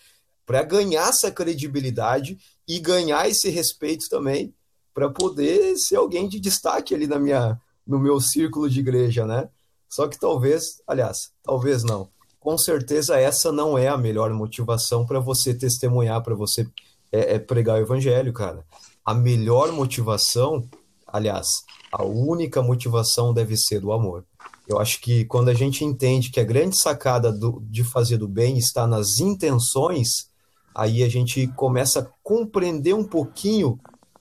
[0.50, 2.36] para ganhar essa credibilidade
[2.66, 4.52] e ganhar esse respeito também,
[4.92, 9.48] para poder ser alguém de destaque ali na minha, no meu círculo de igreja, né?
[9.88, 12.08] Só que talvez, aliás, talvez não.
[12.40, 16.66] Com certeza essa não é a melhor motivação para você testemunhar, para você
[17.12, 18.66] é, é pregar o evangelho, cara.
[19.04, 20.68] A melhor motivação,
[21.06, 21.46] aliás,
[21.92, 24.24] a única motivação deve ser do amor.
[24.66, 28.26] Eu acho que quando a gente entende que a grande sacada do, de fazer do
[28.26, 30.29] bem está nas intenções,
[30.74, 33.78] aí a gente começa a compreender um pouquinho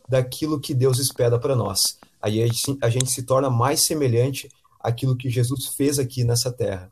[0.07, 1.99] daquilo que Deus espera para nós.
[2.21, 6.51] Aí a gente, a gente se torna mais semelhante àquilo que Jesus fez aqui nessa
[6.51, 6.91] terra,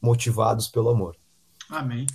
[0.00, 1.16] motivados pelo amor.
[1.68, 2.06] Amém.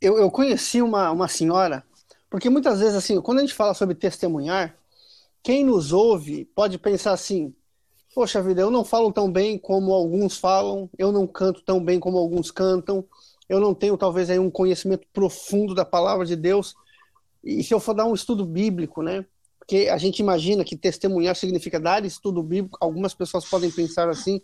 [0.00, 1.84] Eu, eu conheci uma, uma senhora,
[2.30, 4.74] porque muitas vezes, assim, quando a gente fala sobre testemunhar,
[5.42, 7.54] quem nos ouve pode pensar assim:
[8.14, 12.00] poxa vida, eu não falo tão bem como alguns falam, eu não canto tão bem
[12.00, 13.04] como alguns cantam,
[13.48, 16.74] eu não tenho talvez aí um conhecimento profundo da palavra de Deus.
[17.44, 19.24] E se eu for dar um estudo bíblico, né?
[19.58, 24.40] Porque a gente imagina que testemunhar significa dar estudo bíblico, algumas pessoas podem pensar assim.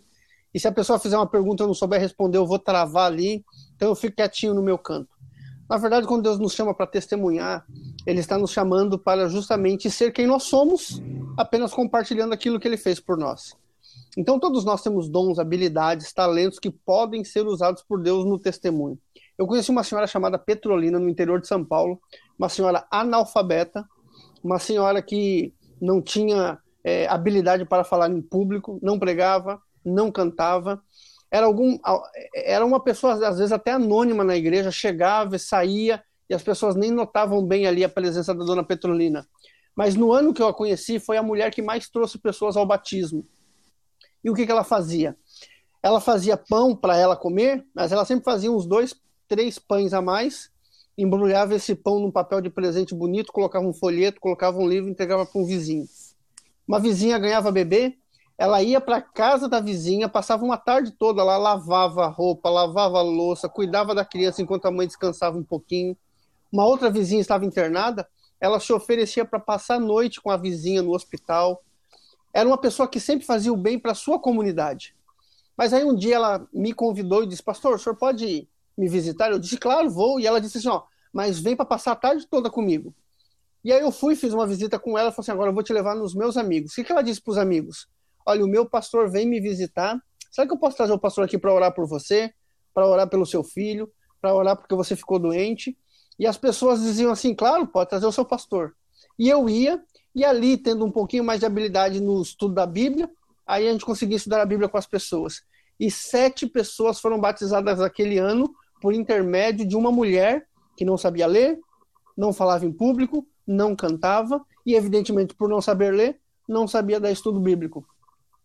[0.53, 3.11] E se a pessoa fizer uma pergunta e eu não souber responder, eu vou travar
[3.11, 3.43] ali,
[3.75, 5.09] então eu fico quietinho no meu canto.
[5.69, 7.65] Na verdade, quando Deus nos chama para testemunhar,
[8.05, 11.01] Ele está nos chamando para justamente ser quem nós somos,
[11.37, 13.55] apenas compartilhando aquilo que Ele fez por nós.
[14.17, 18.97] Então, todos nós temos dons, habilidades, talentos que podem ser usados por Deus no testemunho.
[19.37, 21.99] Eu conheci uma senhora chamada Petrolina, no interior de São Paulo,
[22.37, 23.87] uma senhora analfabeta,
[24.43, 30.81] uma senhora que não tinha é, habilidade para falar em público, não pregava, não cantava,
[31.33, 31.79] era algum
[32.35, 36.75] era uma pessoa às vezes até anônima na igreja, chegava e saía e as pessoas
[36.75, 39.27] nem notavam bem ali a presença da dona Petrolina.
[39.75, 42.67] Mas no ano que eu a conheci, foi a mulher que mais trouxe pessoas ao
[42.67, 43.25] batismo.
[44.23, 45.17] E o que, que ela fazia?
[45.81, 48.95] Ela fazia pão para ela comer, mas ela sempre fazia uns dois,
[49.27, 50.49] três pães a mais,
[50.97, 54.91] embrulhava esse pão num papel de presente bonito, colocava um folheto, colocava um livro e
[54.91, 55.85] entregava para um vizinho.
[56.67, 57.97] Uma vizinha ganhava bebê,
[58.37, 63.49] ela ia para casa da vizinha, passava uma tarde toda lá, lavava roupa, lavava louça,
[63.49, 65.95] cuidava da criança enquanto a mãe descansava um pouquinho.
[66.51, 68.07] Uma outra vizinha estava internada,
[68.39, 71.63] ela se oferecia para passar a noite com a vizinha no hospital.
[72.33, 74.95] Era uma pessoa que sempre fazia o bem para a sua comunidade.
[75.55, 79.31] Mas aí um dia ela me convidou e disse: Pastor, o senhor pode me visitar?
[79.31, 80.19] Eu disse: Claro, vou.
[80.19, 82.93] E ela disse assim: Ó, mas vem para passar a tarde toda comigo.
[83.63, 85.71] E aí eu fui, fiz uma visita com ela, falei assim: Agora eu vou te
[85.71, 86.71] levar nos meus amigos.
[86.71, 87.87] O que, que ela disse para os amigos?
[88.25, 89.99] olha, o meu pastor vem me visitar.
[90.31, 92.33] Será que eu posso trazer o pastor aqui para orar por você,
[92.73, 93.91] para orar pelo seu filho,
[94.21, 95.77] para orar porque você ficou doente?
[96.17, 98.75] E as pessoas diziam assim, claro, pode trazer o seu pastor.
[99.17, 99.81] E eu ia,
[100.15, 103.09] e ali, tendo um pouquinho mais de habilidade no estudo da Bíblia,
[103.45, 105.41] aí a gente conseguia estudar a Bíblia com as pessoas.
[105.79, 110.47] E sete pessoas foram batizadas aquele ano por intermédio de uma mulher
[110.77, 111.59] que não sabia ler,
[112.15, 117.11] não falava em público, não cantava e, evidentemente, por não saber ler, não sabia dar
[117.11, 117.85] estudo bíblico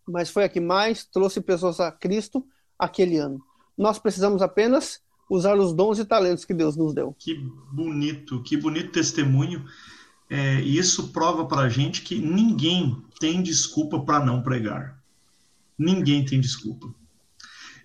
[0.08, 2.44] mas foi a que mais trouxe pessoas a Cristo
[2.78, 3.40] aquele ano.
[3.76, 5.00] Nós precisamos apenas
[5.30, 7.14] usar os dons e talentos que Deus nos deu.
[7.18, 7.34] Que
[7.72, 9.64] bonito, que bonito testemunho.
[10.30, 14.98] É, isso prova para a gente que ninguém tem desculpa para não pregar.
[15.78, 16.92] Ninguém tem desculpa.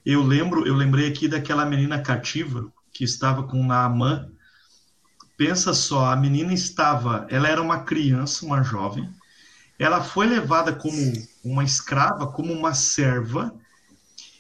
[0.06, 4.30] Eu lembro, eu lembrei aqui daquela menina cativa que estava com Naamã.
[5.38, 9.10] Pensa só, a menina estava, ela era uma criança, uma jovem,
[9.80, 13.54] ela foi levada como uma escrava, como uma serva,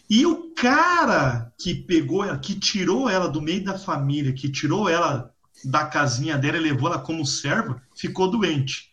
[0.09, 4.87] e o cara que pegou ela, que tirou ela do meio da família, que tirou
[4.87, 5.32] ela
[5.63, 8.91] da casinha dela e levou ela como serva, ficou doente.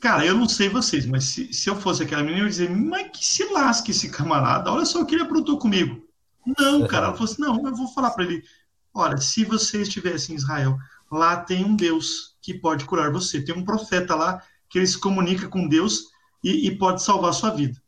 [0.00, 2.70] Cara, eu não sei vocês, mas se, se eu fosse aquela menina, eu ia dizer,
[2.70, 6.02] mas que se lasque esse camarada, olha só o que ele aprontou comigo.
[6.58, 8.42] Não, cara, ela falou assim, não, eu vou falar para ele,
[8.94, 10.78] olha, se você estivesse em Israel,
[11.12, 14.98] lá tem um Deus que pode curar você, tem um profeta lá que ele se
[14.98, 16.06] comunica com Deus
[16.42, 17.80] e, e pode salvar a sua vida.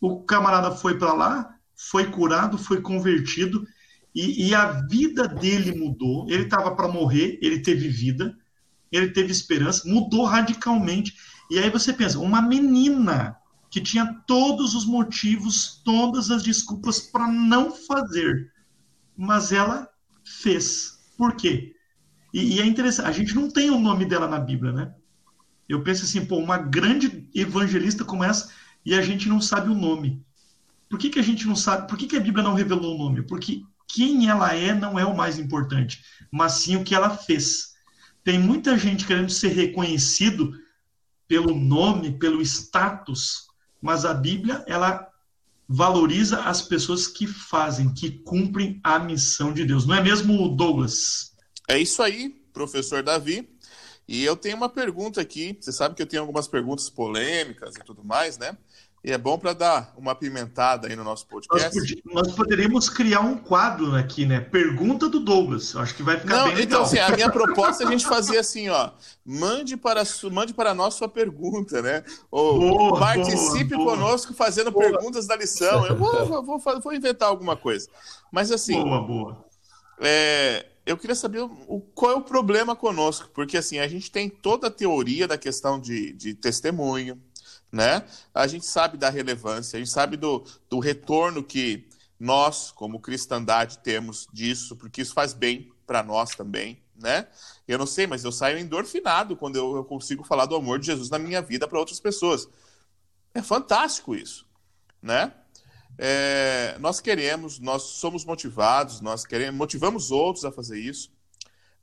[0.00, 3.66] O camarada foi para lá, foi curado, foi convertido
[4.16, 6.26] e, e a vida dele mudou.
[6.30, 8.34] Ele estava para morrer, ele teve vida,
[8.90, 11.14] ele teve esperança, mudou radicalmente.
[11.50, 13.36] E aí você pensa, uma menina
[13.70, 18.50] que tinha todos os motivos, todas as desculpas para não fazer,
[19.14, 19.86] mas ela
[20.24, 20.98] fez.
[21.18, 21.74] Por quê?
[22.32, 24.94] E, e, é interessante, a gente não tem o nome dela na Bíblia, né?
[25.68, 28.50] Eu penso assim, pô, uma grande evangelista como essa
[28.84, 30.24] e a gente não sabe o nome.
[30.88, 31.86] Por que, que a gente não sabe?
[31.86, 33.22] Por que, que a Bíblia não revelou o nome?
[33.22, 37.74] Porque quem ela é não é o mais importante, mas sim o que ela fez.
[38.24, 40.52] Tem muita gente querendo ser reconhecido
[41.28, 43.46] pelo nome, pelo status,
[43.80, 45.08] mas a Bíblia, ela
[45.68, 49.86] valoriza as pessoas que fazem, que cumprem a missão de Deus.
[49.86, 51.32] Não é mesmo, Douglas?
[51.68, 53.48] É isso aí, professor Davi.
[54.08, 55.56] E eu tenho uma pergunta aqui.
[55.60, 58.56] Você sabe que eu tenho algumas perguntas polêmicas e tudo mais, né?
[59.06, 62.02] E é bom para dar uma pimentada aí no nosso podcast.
[62.04, 64.40] Nós, nós, poderíamos criar um quadro aqui, né?
[64.40, 65.76] Pergunta do Douglas.
[65.76, 66.82] Acho que vai ficar Não, bem então, legal.
[66.82, 68.90] Então, assim, a minha proposta é a gente fazer assim, ó.
[69.24, 72.02] Mande para, mande para nós sua pergunta, né?
[72.32, 74.44] Ou boa, participe boa, conosco boa.
[74.44, 75.86] fazendo perguntas da lição.
[75.86, 77.88] Eu vou, vou, vou, vou, inventar alguma coisa.
[78.32, 78.82] Mas assim.
[78.82, 79.44] Boa, boa.
[80.00, 84.28] É, eu queria saber o, qual é o problema conosco, porque assim, a gente tem
[84.28, 87.16] toda a teoria da questão de, de testemunho
[87.70, 88.04] né?
[88.34, 93.78] A gente sabe da relevância, a gente sabe do, do retorno que nós, como cristandade,
[93.78, 97.28] temos disso, porque isso faz bem para nós também, né?
[97.68, 100.86] Eu não sei, mas eu saio endorfinado quando eu, eu consigo falar do amor de
[100.86, 102.48] Jesus na minha vida para outras pessoas.
[103.34, 104.46] É fantástico isso,
[105.02, 105.32] né?
[105.98, 111.10] É, nós queremos, nós somos motivados, nós queremos, motivamos outros a fazer isso.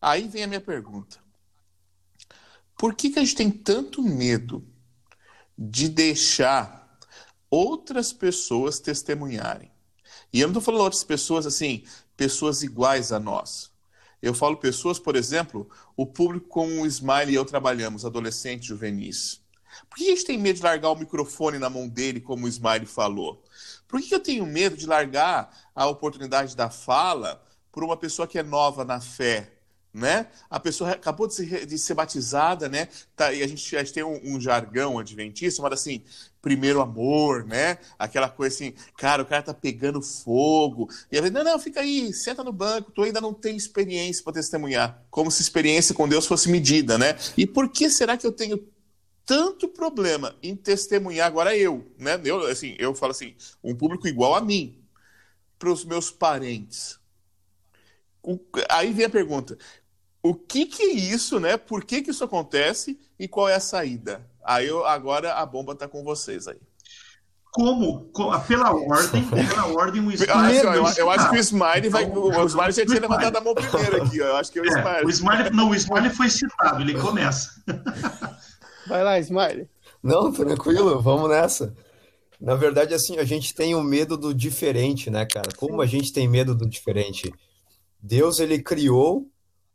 [0.01, 1.17] Aí vem a minha pergunta:
[2.77, 4.65] por que, que a gente tem tanto medo
[5.57, 6.97] de deixar
[7.49, 9.71] outras pessoas testemunharem.
[10.31, 11.83] E eu não estou falando outras pessoas assim,
[12.17, 13.71] pessoas iguais a nós.
[14.21, 19.41] Eu falo pessoas, por exemplo, o público com o Smile e eu trabalhamos, adolescentes juvenis.
[19.89, 22.49] Por que a gente tem medo de largar o microfone na mão dele, como o
[22.49, 23.43] Smile falou?
[23.87, 28.39] Por que eu tenho medo de largar a oportunidade da fala por uma pessoa que
[28.39, 29.52] é nova na fé,
[29.93, 30.27] né?
[30.49, 32.87] A pessoa acabou de ser, de ser batizada, né?
[33.15, 36.01] Tá, e a gente, a gente tem um, um, jargão adventista, chamado assim,
[36.41, 37.77] primeiro amor, né?
[37.99, 40.89] Aquela coisa assim, cara, o cara tá pegando fogo.
[41.11, 44.33] E ela não, não, fica aí, senta no banco, tu ainda não tem experiência para
[44.33, 45.03] testemunhar.
[45.11, 47.15] Como se experiência com Deus fosse medida, né?
[47.37, 48.67] E por que será que eu tenho
[49.25, 52.19] tanto problema em testemunhar agora eu, né?
[52.25, 54.83] Eu, assim, eu falo assim, um público igual a mim,
[55.59, 56.99] para os meus parentes.
[58.23, 59.57] O, aí vem a pergunta:
[60.23, 61.57] o que, que é isso, né?
[61.57, 64.25] Por que, que isso acontece e qual é a saída?
[64.43, 66.57] Aí eu, agora a bomba está com vocês aí.
[67.51, 68.09] Como?
[68.47, 70.33] Pela ordem, pela ordem, o Smiley.
[70.33, 72.03] Ah, assim, eu, eu, acho que o Smiley vai.
[72.05, 74.27] Então, o Smiley já tinha levantado a mão primeiro aqui, ó.
[74.27, 75.01] Eu acho que é o Smiley.
[75.01, 75.49] É, o Smiley.
[75.51, 77.51] Não, o Smiley foi citado, ele começa.
[78.87, 79.69] Vai lá, Smiley.
[80.01, 81.75] Não, tranquilo, vamos nessa.
[82.41, 85.49] Na verdade, assim, a gente tem o medo do diferente, né, cara?
[85.55, 87.31] Como a gente tem medo do diferente?
[88.01, 89.31] Deus, ele criou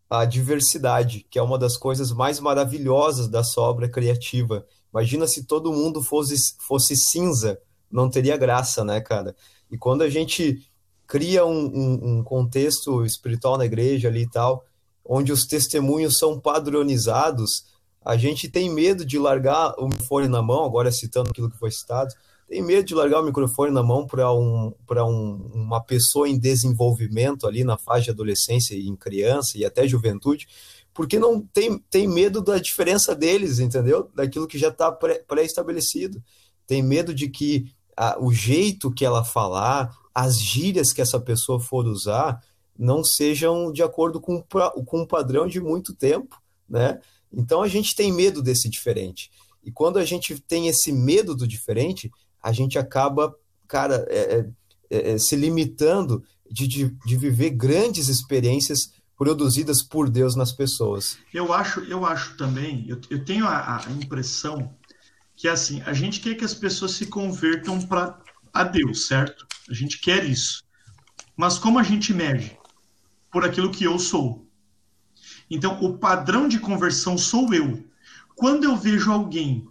[0.08, 4.66] a diversidade, que é uma das coisas mais maravilhosas da sua obra criativa.
[4.92, 6.34] Imagina se todo mundo fosse,
[6.66, 9.36] fosse cinza, não teria graça, né, cara?
[9.70, 10.66] E quando a gente
[11.06, 14.64] cria um, um, um contexto espiritual na igreja ali e tal,
[15.04, 17.64] onde os testemunhos são padronizados,
[18.04, 21.70] a gente tem medo de largar o microfone na mão, agora citando aquilo que foi
[21.70, 22.14] citado,
[22.48, 24.72] tem medo de largar o microfone na mão para um,
[25.06, 29.87] um, uma pessoa em desenvolvimento ali na fase de adolescência e em criança e até
[29.87, 30.48] juventude,
[30.94, 34.11] porque não tem, tem medo da diferença deles, entendeu?
[34.14, 36.22] Daquilo que já está pré-estabelecido.
[36.66, 41.61] Tem medo de que a, o jeito que ela falar, as gírias que essa pessoa
[41.61, 42.42] for usar,
[42.78, 46.98] não sejam de acordo com, com um padrão de muito tempo, né?
[47.30, 49.30] Então a gente tem medo desse diferente.
[49.62, 52.11] E quando a gente tem esse medo do diferente,
[52.48, 53.34] a gente acaba,
[53.66, 54.50] cara, é, é,
[54.90, 61.18] é, é, se limitando de, de, de viver grandes experiências produzidas por Deus nas pessoas.
[61.34, 64.74] Eu acho, eu acho também, eu, eu tenho a, a impressão
[65.36, 68.18] que assim, a gente quer que as pessoas se convertam para
[68.55, 69.46] a Deus, certo?
[69.68, 70.64] A gente quer isso.
[71.36, 72.59] Mas como a gente mede?
[73.30, 74.49] Por aquilo que eu sou.
[75.51, 77.84] Então, o padrão de conversão sou eu.
[78.34, 79.68] Quando eu vejo alguém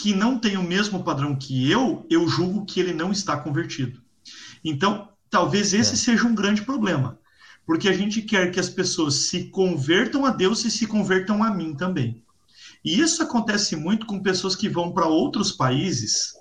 [0.00, 4.00] que não tem o mesmo padrão que eu, eu julgo que ele não está convertido.
[4.64, 5.96] Então, talvez esse é.
[5.96, 7.18] seja um grande problema,
[7.66, 11.50] porque a gente quer que as pessoas se convertam a Deus e se convertam a
[11.50, 12.22] mim também.
[12.84, 16.32] E isso acontece muito com pessoas que vão para outros países,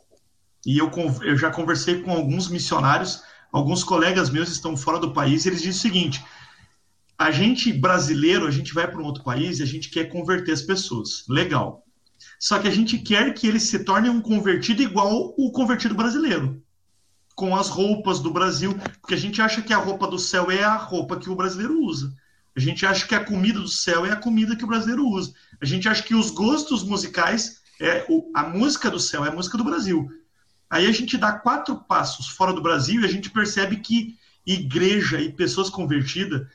[0.64, 0.92] e eu,
[1.24, 5.64] eu já conversei com alguns missionários, alguns colegas meus estão fora do país, e eles
[5.64, 6.24] dizem o seguinte:
[7.18, 10.52] a gente brasileiro, a gente vai para um outro país e a gente quer converter
[10.52, 11.26] as pessoas.
[11.28, 11.87] Legal.
[12.40, 16.62] Só que a gente quer que ele se torne um convertido igual o convertido brasileiro,
[17.36, 20.64] com as roupas do Brasil, porque a gente acha que a roupa do céu é
[20.64, 22.14] a roupa que o brasileiro usa.
[22.56, 25.34] A gente acha que a comida do céu é a comida que o brasileiro usa.
[25.62, 29.32] A gente acha que os gostos musicais é o, a música do céu é a
[29.32, 30.10] música do Brasil.
[30.70, 35.22] Aí a gente dá quatro passos fora do Brasil e a gente percebe que igreja
[35.22, 36.48] e pessoas convertidas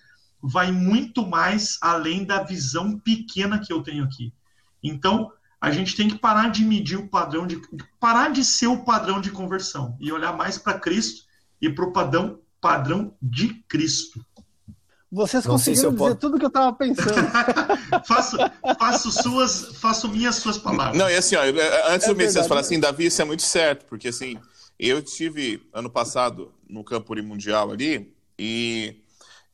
[0.42, 4.32] vai muito mais além da visão pequena que eu tenho aqui.
[4.82, 5.32] Então,
[5.62, 7.62] a gente tem que parar de medir o padrão de
[8.00, 11.24] parar de ser o padrão de conversão e olhar mais para Cristo
[11.60, 14.24] e para o padrão padrão de Cristo.
[15.10, 16.16] Vocês não conseguiram se dizer posso...
[16.16, 17.14] tudo que eu estava pensando.
[18.04, 18.36] faço,
[18.78, 20.98] faço, suas, faço minhas suas palavras.
[20.98, 21.42] Não, e assim, ó,
[21.90, 24.38] antes é do Messias falar assim, Davi, isso é muito certo, porque assim,
[24.78, 28.96] eu tive ano passado no Campuri Mundial ali e,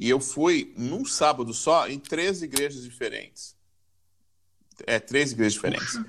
[0.01, 3.58] e eu fui num sábado só em três igrejas diferentes.
[4.87, 6.01] É, três igrejas diferentes.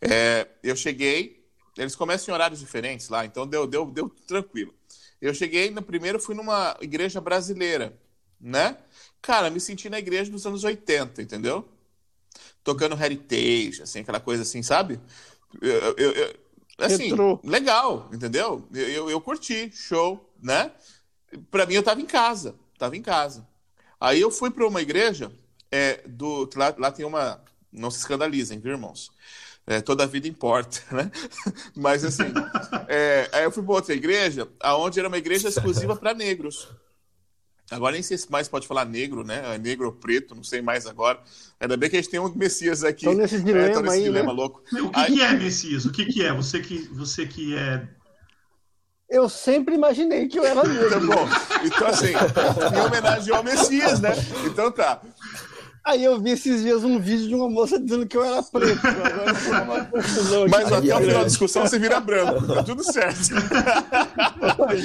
[0.00, 1.44] É, eu cheguei,
[1.76, 4.74] eles começam em horários diferentes lá, então deu, deu, deu tranquilo.
[5.20, 7.98] Eu cheguei, no primeiro fui numa igreja brasileira,
[8.40, 8.76] né?
[9.22, 11.66] Cara, me senti na igreja dos anos 80, entendeu?
[12.62, 15.00] Tocando heritage, assim, aquela coisa assim, sabe?
[15.60, 16.36] Eu, eu, eu
[16.78, 17.40] assim, Entrou.
[17.42, 18.68] legal, entendeu?
[18.72, 20.70] Eu, eu, curti, show, né?
[21.50, 23.46] Pra mim, eu tava em casa, tava em casa.
[24.00, 25.32] Aí eu fui para uma igreja,
[25.70, 27.42] é, do, lá, lá tem uma.
[27.76, 29.10] Não se escandalizem, viu, irmãos?
[29.66, 31.10] É, toda a vida importa, né?
[31.74, 32.32] Mas assim,
[32.88, 36.68] é, aí eu fui para outra igreja, aonde era uma igreja exclusiva para negros.
[37.68, 39.54] Agora nem sei se mais pode falar negro, né?
[39.54, 41.20] É negro ou preto, não sei mais agora.
[41.58, 43.06] Ainda bem que a gente tem um Messias aqui.
[43.06, 44.32] Estão nesse dilema, é, nesse aí, dilema né?
[44.32, 44.62] louco.
[44.72, 45.14] O que, aí...
[45.14, 45.84] que, é Messias?
[45.84, 46.32] O que, que é?
[46.32, 47.88] Você que, você que é.
[49.10, 51.06] Eu sempre imaginei que eu era negro.
[51.08, 51.28] Bom,
[51.64, 54.12] então assim, em homenagem ao Messias, né?
[54.46, 55.02] Então tá.
[55.86, 58.80] Aí eu vi esses dias um vídeo de uma moça dizendo que eu era preto.
[59.54, 63.30] Agora Mas até o final da discussão você vira branco, tá tudo certo.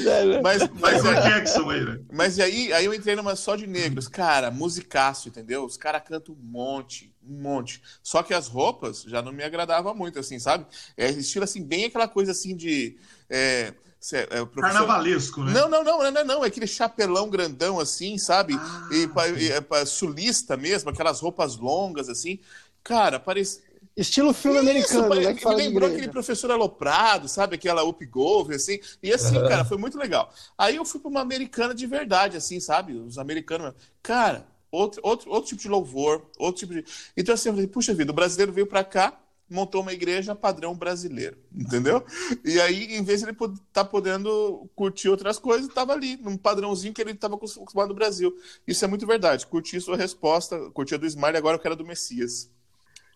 [0.08, 0.42] É, né?
[0.44, 2.00] Mas, mas, é, aí, né?
[2.14, 4.08] Mas aí, aí eu entrei numa só de negros.
[4.08, 5.66] Cara, musicaço, entendeu?
[5.66, 7.82] Os caras cantam um monte, um monte.
[8.04, 10.68] Só que as roupas já não me agradavam muito, assim, sabe?
[10.96, 12.96] É estilo assim, bem aquela coisa assim de.
[13.28, 13.74] É,
[14.14, 14.62] é, professor...
[14.62, 15.54] Carnavalesco, né?
[15.54, 18.56] Não, não, não, não, não, é aquele chapelão grandão assim, sabe?
[18.58, 22.40] Ah, e, e, é, sulista mesmo, aquelas roupas longas assim.
[22.84, 23.62] Cara, parece.
[23.96, 25.26] Estilo filme Isso, americano, pare...
[25.26, 25.34] né?
[25.36, 27.56] Que me lembrou aquele professor aloprado, sabe?
[27.56, 28.80] Aquela Up Golf, assim.
[29.04, 30.34] E assim, cara, foi muito legal.
[30.58, 32.94] Aí eu fui para uma americana de verdade, assim, sabe?
[32.94, 33.74] Os americanos.
[34.02, 36.86] Cara, outro, outro, outro tipo de louvor, outro tipo de.
[37.16, 39.20] Então, assim, eu falei, puxa vida, o brasileiro veio para cá,
[39.52, 42.04] montou uma igreja padrão brasileiro, entendeu?
[42.44, 46.38] E aí, em vez de ele estar tá podendo curtir outras coisas, estava ali, num
[46.38, 48.34] padrãozinho que ele estava acostumado no Brasil.
[48.66, 49.46] Isso é muito verdade.
[49.46, 52.50] Curti sua resposta, curti a do Smiley, agora eu quero a do Messias.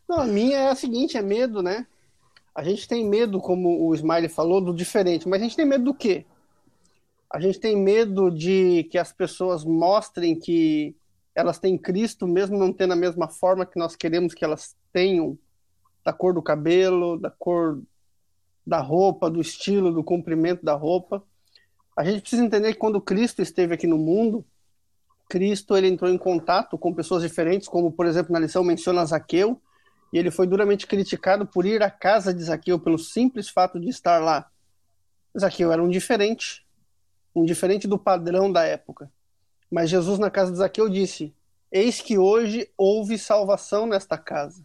[0.08, 1.88] Não, a minha é a seguinte, é medo, né?
[2.54, 5.86] A gente tem medo, como o Smiley falou, do diferente, mas a gente tem medo
[5.86, 6.26] do quê?
[7.32, 10.96] A gente tem medo de que as pessoas mostrem que
[11.34, 15.38] elas têm Cristo, mesmo não tendo a mesma forma que nós queremos que elas tenham
[16.06, 17.82] da cor do cabelo, da cor
[18.66, 21.24] da roupa, do estilo, do comprimento da roupa.
[21.98, 24.46] A gente precisa entender que quando Cristo esteve aqui no mundo,
[25.28, 29.60] Cristo ele entrou em contato com pessoas diferentes, como por exemplo na lição menciona Zaqueu,
[30.14, 33.90] e ele foi duramente criticado por ir à casa de Zaqueu pelo simples fato de
[33.90, 34.50] estar lá.
[35.38, 36.66] Zaqueu era um diferente,
[37.34, 39.12] um diferente do padrão da época.
[39.72, 41.34] Mas Jesus na casa de Zaqueu disse:
[41.72, 44.64] Eis que hoje houve salvação nesta casa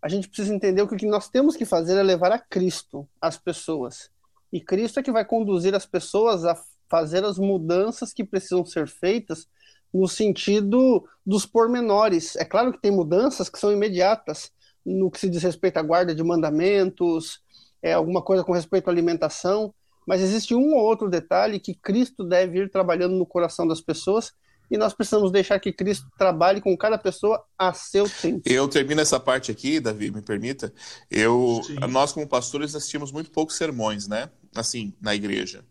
[0.00, 3.08] a gente precisa entender que o que nós temos que fazer é levar a Cristo
[3.20, 4.10] as pessoas.
[4.52, 6.56] E Cristo é que vai conduzir as pessoas a
[6.88, 9.46] fazer as mudanças que precisam ser feitas
[9.92, 12.36] no sentido dos pormenores.
[12.36, 14.50] É claro que tem mudanças que são imediatas
[14.84, 17.40] no que se diz respeito à guarda de mandamentos,
[17.82, 19.74] é alguma coisa com respeito à alimentação,
[20.06, 24.32] mas existe um ou outro detalhe que Cristo deve ir trabalhando no coração das pessoas
[24.70, 28.42] e nós precisamos deixar que Cristo trabalhe com cada pessoa a seu tempo.
[28.44, 30.72] Eu termino essa parte aqui, Davi, me permita.
[31.10, 34.30] Eu, nós como pastores assistimos muito poucos sermões, né?
[34.54, 35.64] Assim, na igreja.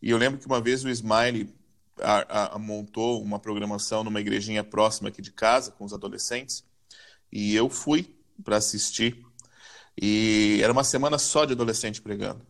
[0.00, 1.48] E eu lembro que uma vez o Smiley
[2.00, 6.64] a, a, montou uma programação numa igrejinha próxima aqui de casa com os adolescentes
[7.32, 9.24] e eu fui para assistir.
[10.00, 12.46] E era uma semana só de adolescente pregando.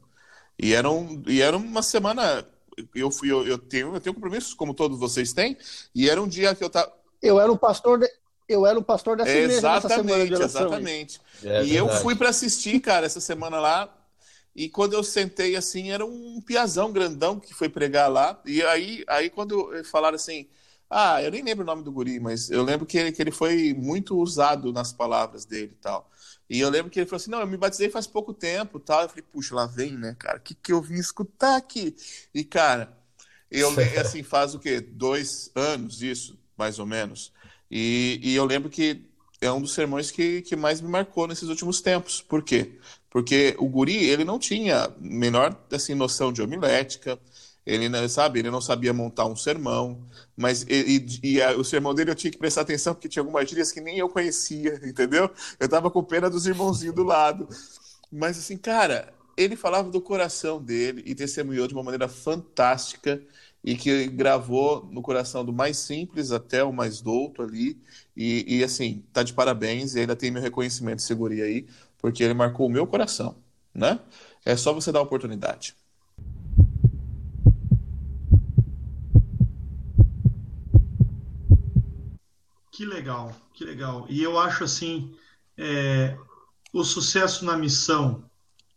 [0.58, 2.46] E era, um, e era uma semana
[2.94, 5.56] eu fui, eu, eu, tenho, eu tenho compromissos como todos vocês têm,
[5.94, 6.92] e era um dia que eu tava.
[7.22, 8.08] Eu era o pastor, de,
[8.48, 11.20] eu era o pastor dessa igreja Exatamente, exatamente.
[11.42, 13.92] É, e eu fui para assistir, cara, essa semana lá.
[14.54, 18.40] E quando eu sentei assim, era um piazão grandão que foi pregar lá.
[18.46, 20.46] E aí, aí quando falaram assim,
[20.88, 23.32] ah, eu nem lembro o nome do guri, mas eu lembro que ele, que ele
[23.32, 26.10] foi muito usado nas palavras dele e tal.
[26.48, 29.02] E eu lembro que ele falou assim: não, eu me batizei faz pouco tempo tal.
[29.02, 30.38] Eu falei, puxa, lá vem, né, cara?
[30.38, 31.94] O que, que eu vim escutar aqui?
[32.32, 32.96] E, cara,
[33.50, 33.68] eu,
[34.00, 34.80] assim, faz o quê?
[34.80, 37.32] Dois anos isso, mais ou menos.
[37.70, 39.04] E, e eu lembro que
[39.40, 42.22] é um dos sermões que, que mais me marcou nesses últimos tempos.
[42.22, 42.78] Por quê?
[43.10, 47.18] Porque o guri, ele não tinha menor assim, noção de homilética,
[47.66, 50.00] ele não, sabe, ele não sabia montar um sermão,
[50.36, 53.22] mas e, e, e a, o sermão dele eu tinha que prestar atenção porque tinha
[53.22, 55.30] algumas gírias que nem eu conhecia, entendeu?
[55.58, 57.48] Eu tava com pena dos irmãozinhos do lado.
[58.10, 63.22] Mas assim, cara, ele falava do coração dele e testemunhou de uma maneira fantástica
[63.64, 67.80] e que gravou no coração do mais simples até o mais douto ali.
[68.16, 71.66] E, e assim, tá de parabéns e ainda tem meu reconhecimento, seguria aí,
[71.98, 73.36] porque ele marcou o meu coração,
[73.74, 73.98] né?
[74.44, 75.74] É só você dar a oportunidade.
[82.76, 84.04] Que legal, que legal.
[84.06, 85.10] E eu acho assim,
[85.56, 86.14] é,
[86.74, 88.28] o sucesso na missão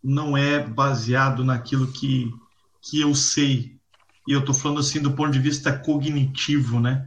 [0.01, 2.33] não é baseado naquilo que,
[2.81, 3.77] que eu sei.
[4.25, 7.05] E eu estou falando assim do ponto de vista cognitivo, né?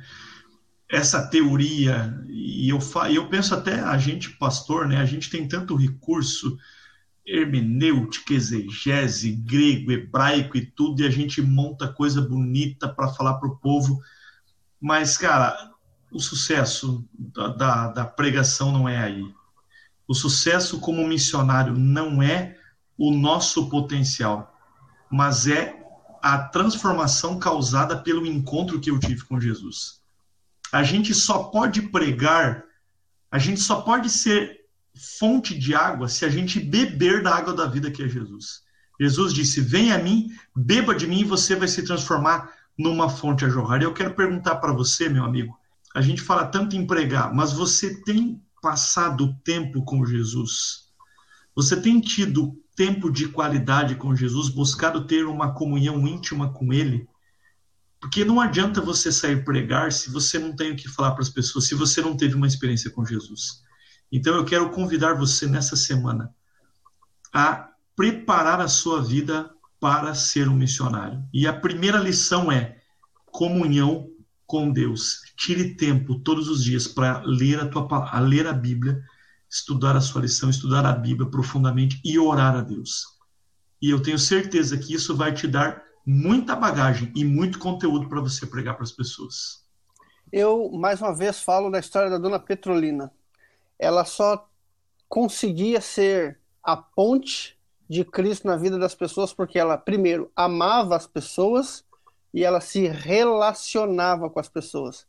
[0.86, 2.78] Essa teoria, e eu,
[3.09, 4.99] e eu penso até a gente, pastor, né?
[4.99, 6.59] A gente tem tanto recurso
[7.24, 13.49] hermenêutica, exegese, grego, hebraico e tudo, e a gente monta coisa bonita para falar para
[13.49, 13.99] o povo.
[14.78, 15.71] Mas, cara,
[16.12, 19.24] o sucesso da, da, da, pregação não é aí.
[20.06, 22.56] O sucesso como missionário não é
[22.98, 24.54] o nosso potencial,
[25.10, 25.80] mas é
[26.22, 30.00] a transformação causada pelo encontro que eu tive com Jesus.
[30.70, 32.62] A gente só pode pregar,
[33.30, 34.60] a gente só pode ser
[35.18, 38.62] fonte de água se a gente beber da água da vida que é Jesus.
[39.00, 43.44] Jesus disse: Venha a mim, beba de mim e você vai se transformar numa fonte
[43.44, 43.80] a jorrar.
[43.80, 45.58] E eu quero perguntar para você, meu amigo,
[45.95, 50.88] a gente fala tanto em pregar, mas você tem passado tempo com Jesus?
[51.55, 57.07] Você tem tido tempo de qualidade com Jesus, buscado ter uma comunhão íntima com Ele?
[58.01, 61.28] Porque não adianta você sair pregar se você não tem o que falar para as
[61.28, 63.62] pessoas, se você não teve uma experiência com Jesus.
[64.11, 66.34] Então eu quero convidar você nessa semana
[67.32, 71.22] a preparar a sua vida para ser um missionário.
[71.32, 72.78] E a primeira lição é
[73.26, 74.09] comunhão
[74.53, 75.22] com Deus.
[75.34, 79.03] Tire tempo todos os dias para ler a tua a ler a Bíblia,
[79.48, 83.07] estudar a sua lição, estudar a Bíblia profundamente e orar a Deus.
[83.80, 88.20] E eu tenho certeza que isso vai te dar muita bagagem e muito conteúdo para
[88.20, 89.64] você pregar para as pessoas.
[90.30, 93.11] Eu mais uma vez falo da história da dona Petrolina.
[93.78, 94.46] Ela só
[95.09, 101.07] conseguia ser a ponte de Cristo na vida das pessoas porque ela primeiro amava as
[101.07, 101.86] pessoas
[102.33, 105.07] e ela se relacionava com as pessoas.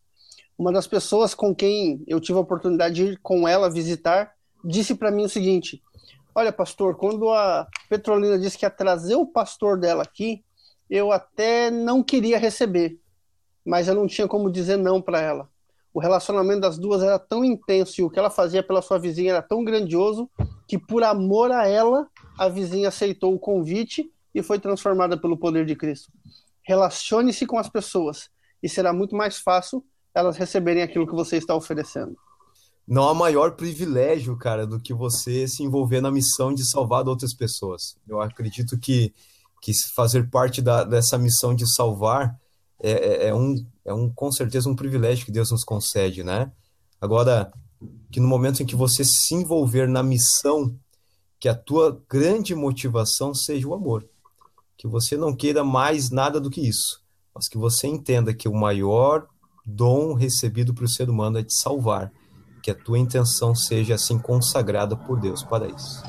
[0.58, 4.94] Uma das pessoas com quem eu tive a oportunidade de ir com ela visitar disse
[4.94, 5.82] para mim o seguinte:
[6.36, 10.44] Olha, pastor, quando a Petrolina disse que ia trazer o pastor dela aqui,
[10.90, 13.00] eu até não queria receber,
[13.66, 15.50] mas eu não tinha como dizer não para ela.
[15.94, 19.34] O relacionamento das duas era tão intenso e o que ela fazia pela sua vizinha
[19.34, 20.30] era tão grandioso
[20.68, 22.08] que, por amor a ela,
[22.38, 26.12] a vizinha aceitou o convite e foi transformada pelo poder de Cristo
[26.64, 28.30] relacione-se com as pessoas
[28.62, 29.84] e será muito mais fácil
[30.16, 32.16] elas receberem aquilo que você está oferecendo.
[32.88, 37.34] Não há maior privilégio, cara, do que você se envolver na missão de salvar outras
[37.34, 37.96] pessoas.
[38.08, 39.14] Eu acredito que,
[39.62, 42.38] que fazer parte da, dessa missão de salvar
[42.82, 43.56] é, é, é, um,
[43.86, 46.52] é um, com certeza, um privilégio que Deus nos concede, né?
[47.00, 47.52] Agora,
[48.12, 50.78] que no momento em que você se envolver na missão,
[51.40, 54.08] que a tua grande motivação seja o amor
[54.78, 57.02] que você não queira mais nada do que isso,
[57.34, 59.28] mas que você entenda que o maior
[59.66, 62.12] dom recebido para o ser humano é te salvar,
[62.62, 66.04] que a tua intenção seja assim consagrada por Deus para isso.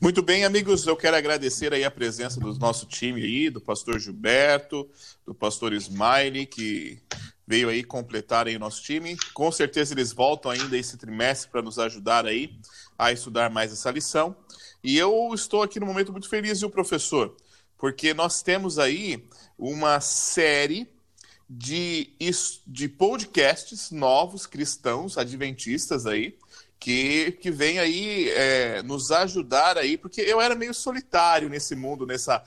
[0.00, 4.00] Muito bem, amigos, eu quero agradecer aí a presença do nosso time aí, do pastor
[4.00, 4.88] Gilberto,
[5.26, 6.98] do pastor Smiley, que
[7.50, 9.16] veio aí completar aí o nosso time.
[9.34, 12.56] Com certeza eles voltam ainda esse trimestre para nos ajudar aí
[12.96, 14.36] a estudar mais essa lição.
[14.84, 17.36] E eu estou aqui no momento muito feliz, viu, professor?
[17.76, 19.28] Porque nós temos aí
[19.58, 20.88] uma série
[21.48, 22.14] de,
[22.64, 26.38] de podcasts novos, cristãos, adventistas aí,
[26.78, 32.06] que, que vem aí é, nos ajudar aí, porque eu era meio solitário nesse mundo,
[32.06, 32.44] nessa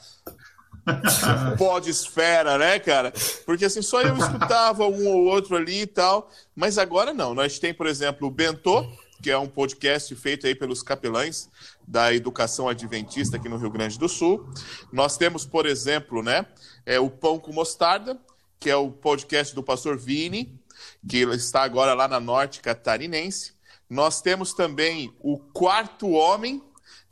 [1.58, 3.14] podesfera, né, cara?
[3.46, 7.34] Porque assim, só eu escutava um ou outro ali e tal, mas agora não.
[7.34, 8.86] Nós tem, por exemplo, o Bentô,
[9.22, 11.50] que é um podcast feito aí pelos capelães
[11.88, 14.46] da educação adventista aqui no Rio Grande do Sul.
[14.92, 16.46] Nós temos, por exemplo, né,
[16.86, 18.20] é o Pão com Mostarda,
[18.60, 20.60] que é o podcast do pastor Vini,
[21.08, 23.54] que está agora lá na Norte Catarinense.
[23.90, 26.62] Nós temos também o Quarto Homem,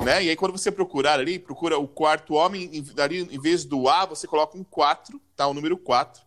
[0.03, 0.23] né?
[0.23, 4.05] E aí, quando você procurar ali, procura o quarto homem, ali, em vez do A,
[4.05, 5.47] você coloca um 4, tá?
[5.47, 6.21] O número 4,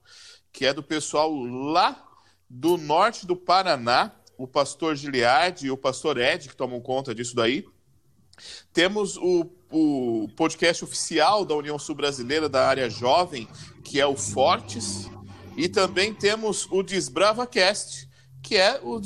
[0.52, 2.04] que é do pessoal lá
[2.48, 7.34] do norte do Paraná, o pastor Giliard e o pastor Ed, que tomam conta disso
[7.34, 7.66] daí.
[8.72, 13.48] Temos o, o podcast oficial da União Sul Brasileira da área jovem,
[13.84, 15.08] que é o Fortes.
[15.56, 18.08] E também temos o DesbravaCast,
[18.42, 19.00] que é o,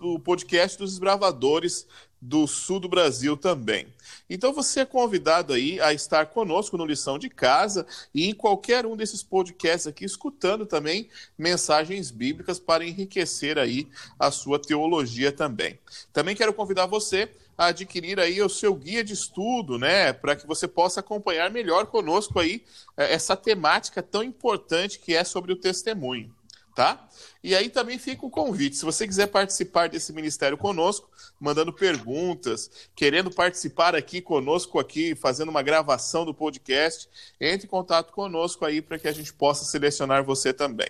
[0.00, 1.86] o, podcast dos desbravadores
[2.20, 3.93] do sul do Brasil também.
[4.28, 8.86] Então você é convidado aí a estar conosco no Lição de Casa e em qualquer
[8.86, 13.86] um desses podcasts aqui, escutando também mensagens bíblicas para enriquecer aí
[14.18, 15.78] a sua teologia também.
[16.12, 20.46] Também quero convidar você a adquirir aí o seu guia de estudo, né, para que
[20.46, 22.64] você possa acompanhar melhor conosco aí
[22.96, 26.34] eh, essa temática tão importante que é sobre o testemunho
[26.74, 27.08] tá?
[27.42, 28.76] E aí também fica o convite.
[28.76, 35.50] Se você quiser participar desse ministério conosco, mandando perguntas, querendo participar aqui conosco aqui, fazendo
[35.50, 37.08] uma gravação do podcast,
[37.40, 40.88] entre em contato conosco aí para que a gente possa selecionar você também.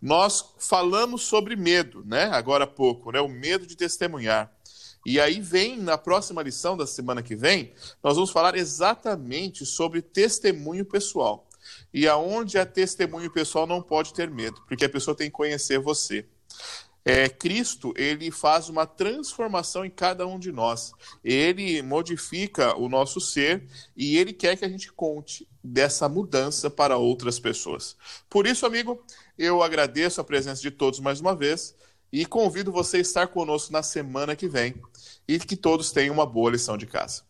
[0.00, 2.24] Nós falamos sobre medo, né?
[2.26, 3.20] Agora há pouco, né?
[3.20, 4.52] O medo de testemunhar.
[5.04, 7.72] E aí vem, na próxima lição da semana que vem,
[8.02, 11.45] nós vamos falar exatamente sobre testemunho pessoal.
[11.96, 15.78] E aonde é testemunho pessoal não pode ter medo, porque a pessoa tem que conhecer
[15.78, 16.26] você.
[17.02, 20.92] É, Cristo, ele faz uma transformação em cada um de nós.
[21.24, 23.66] Ele modifica o nosso ser
[23.96, 27.96] e ele quer que a gente conte dessa mudança para outras pessoas.
[28.28, 29.02] Por isso, amigo,
[29.38, 31.74] eu agradeço a presença de todos mais uma vez
[32.12, 34.74] e convido você a estar conosco na semana que vem
[35.26, 37.22] e que todos tenham uma boa lição de casa.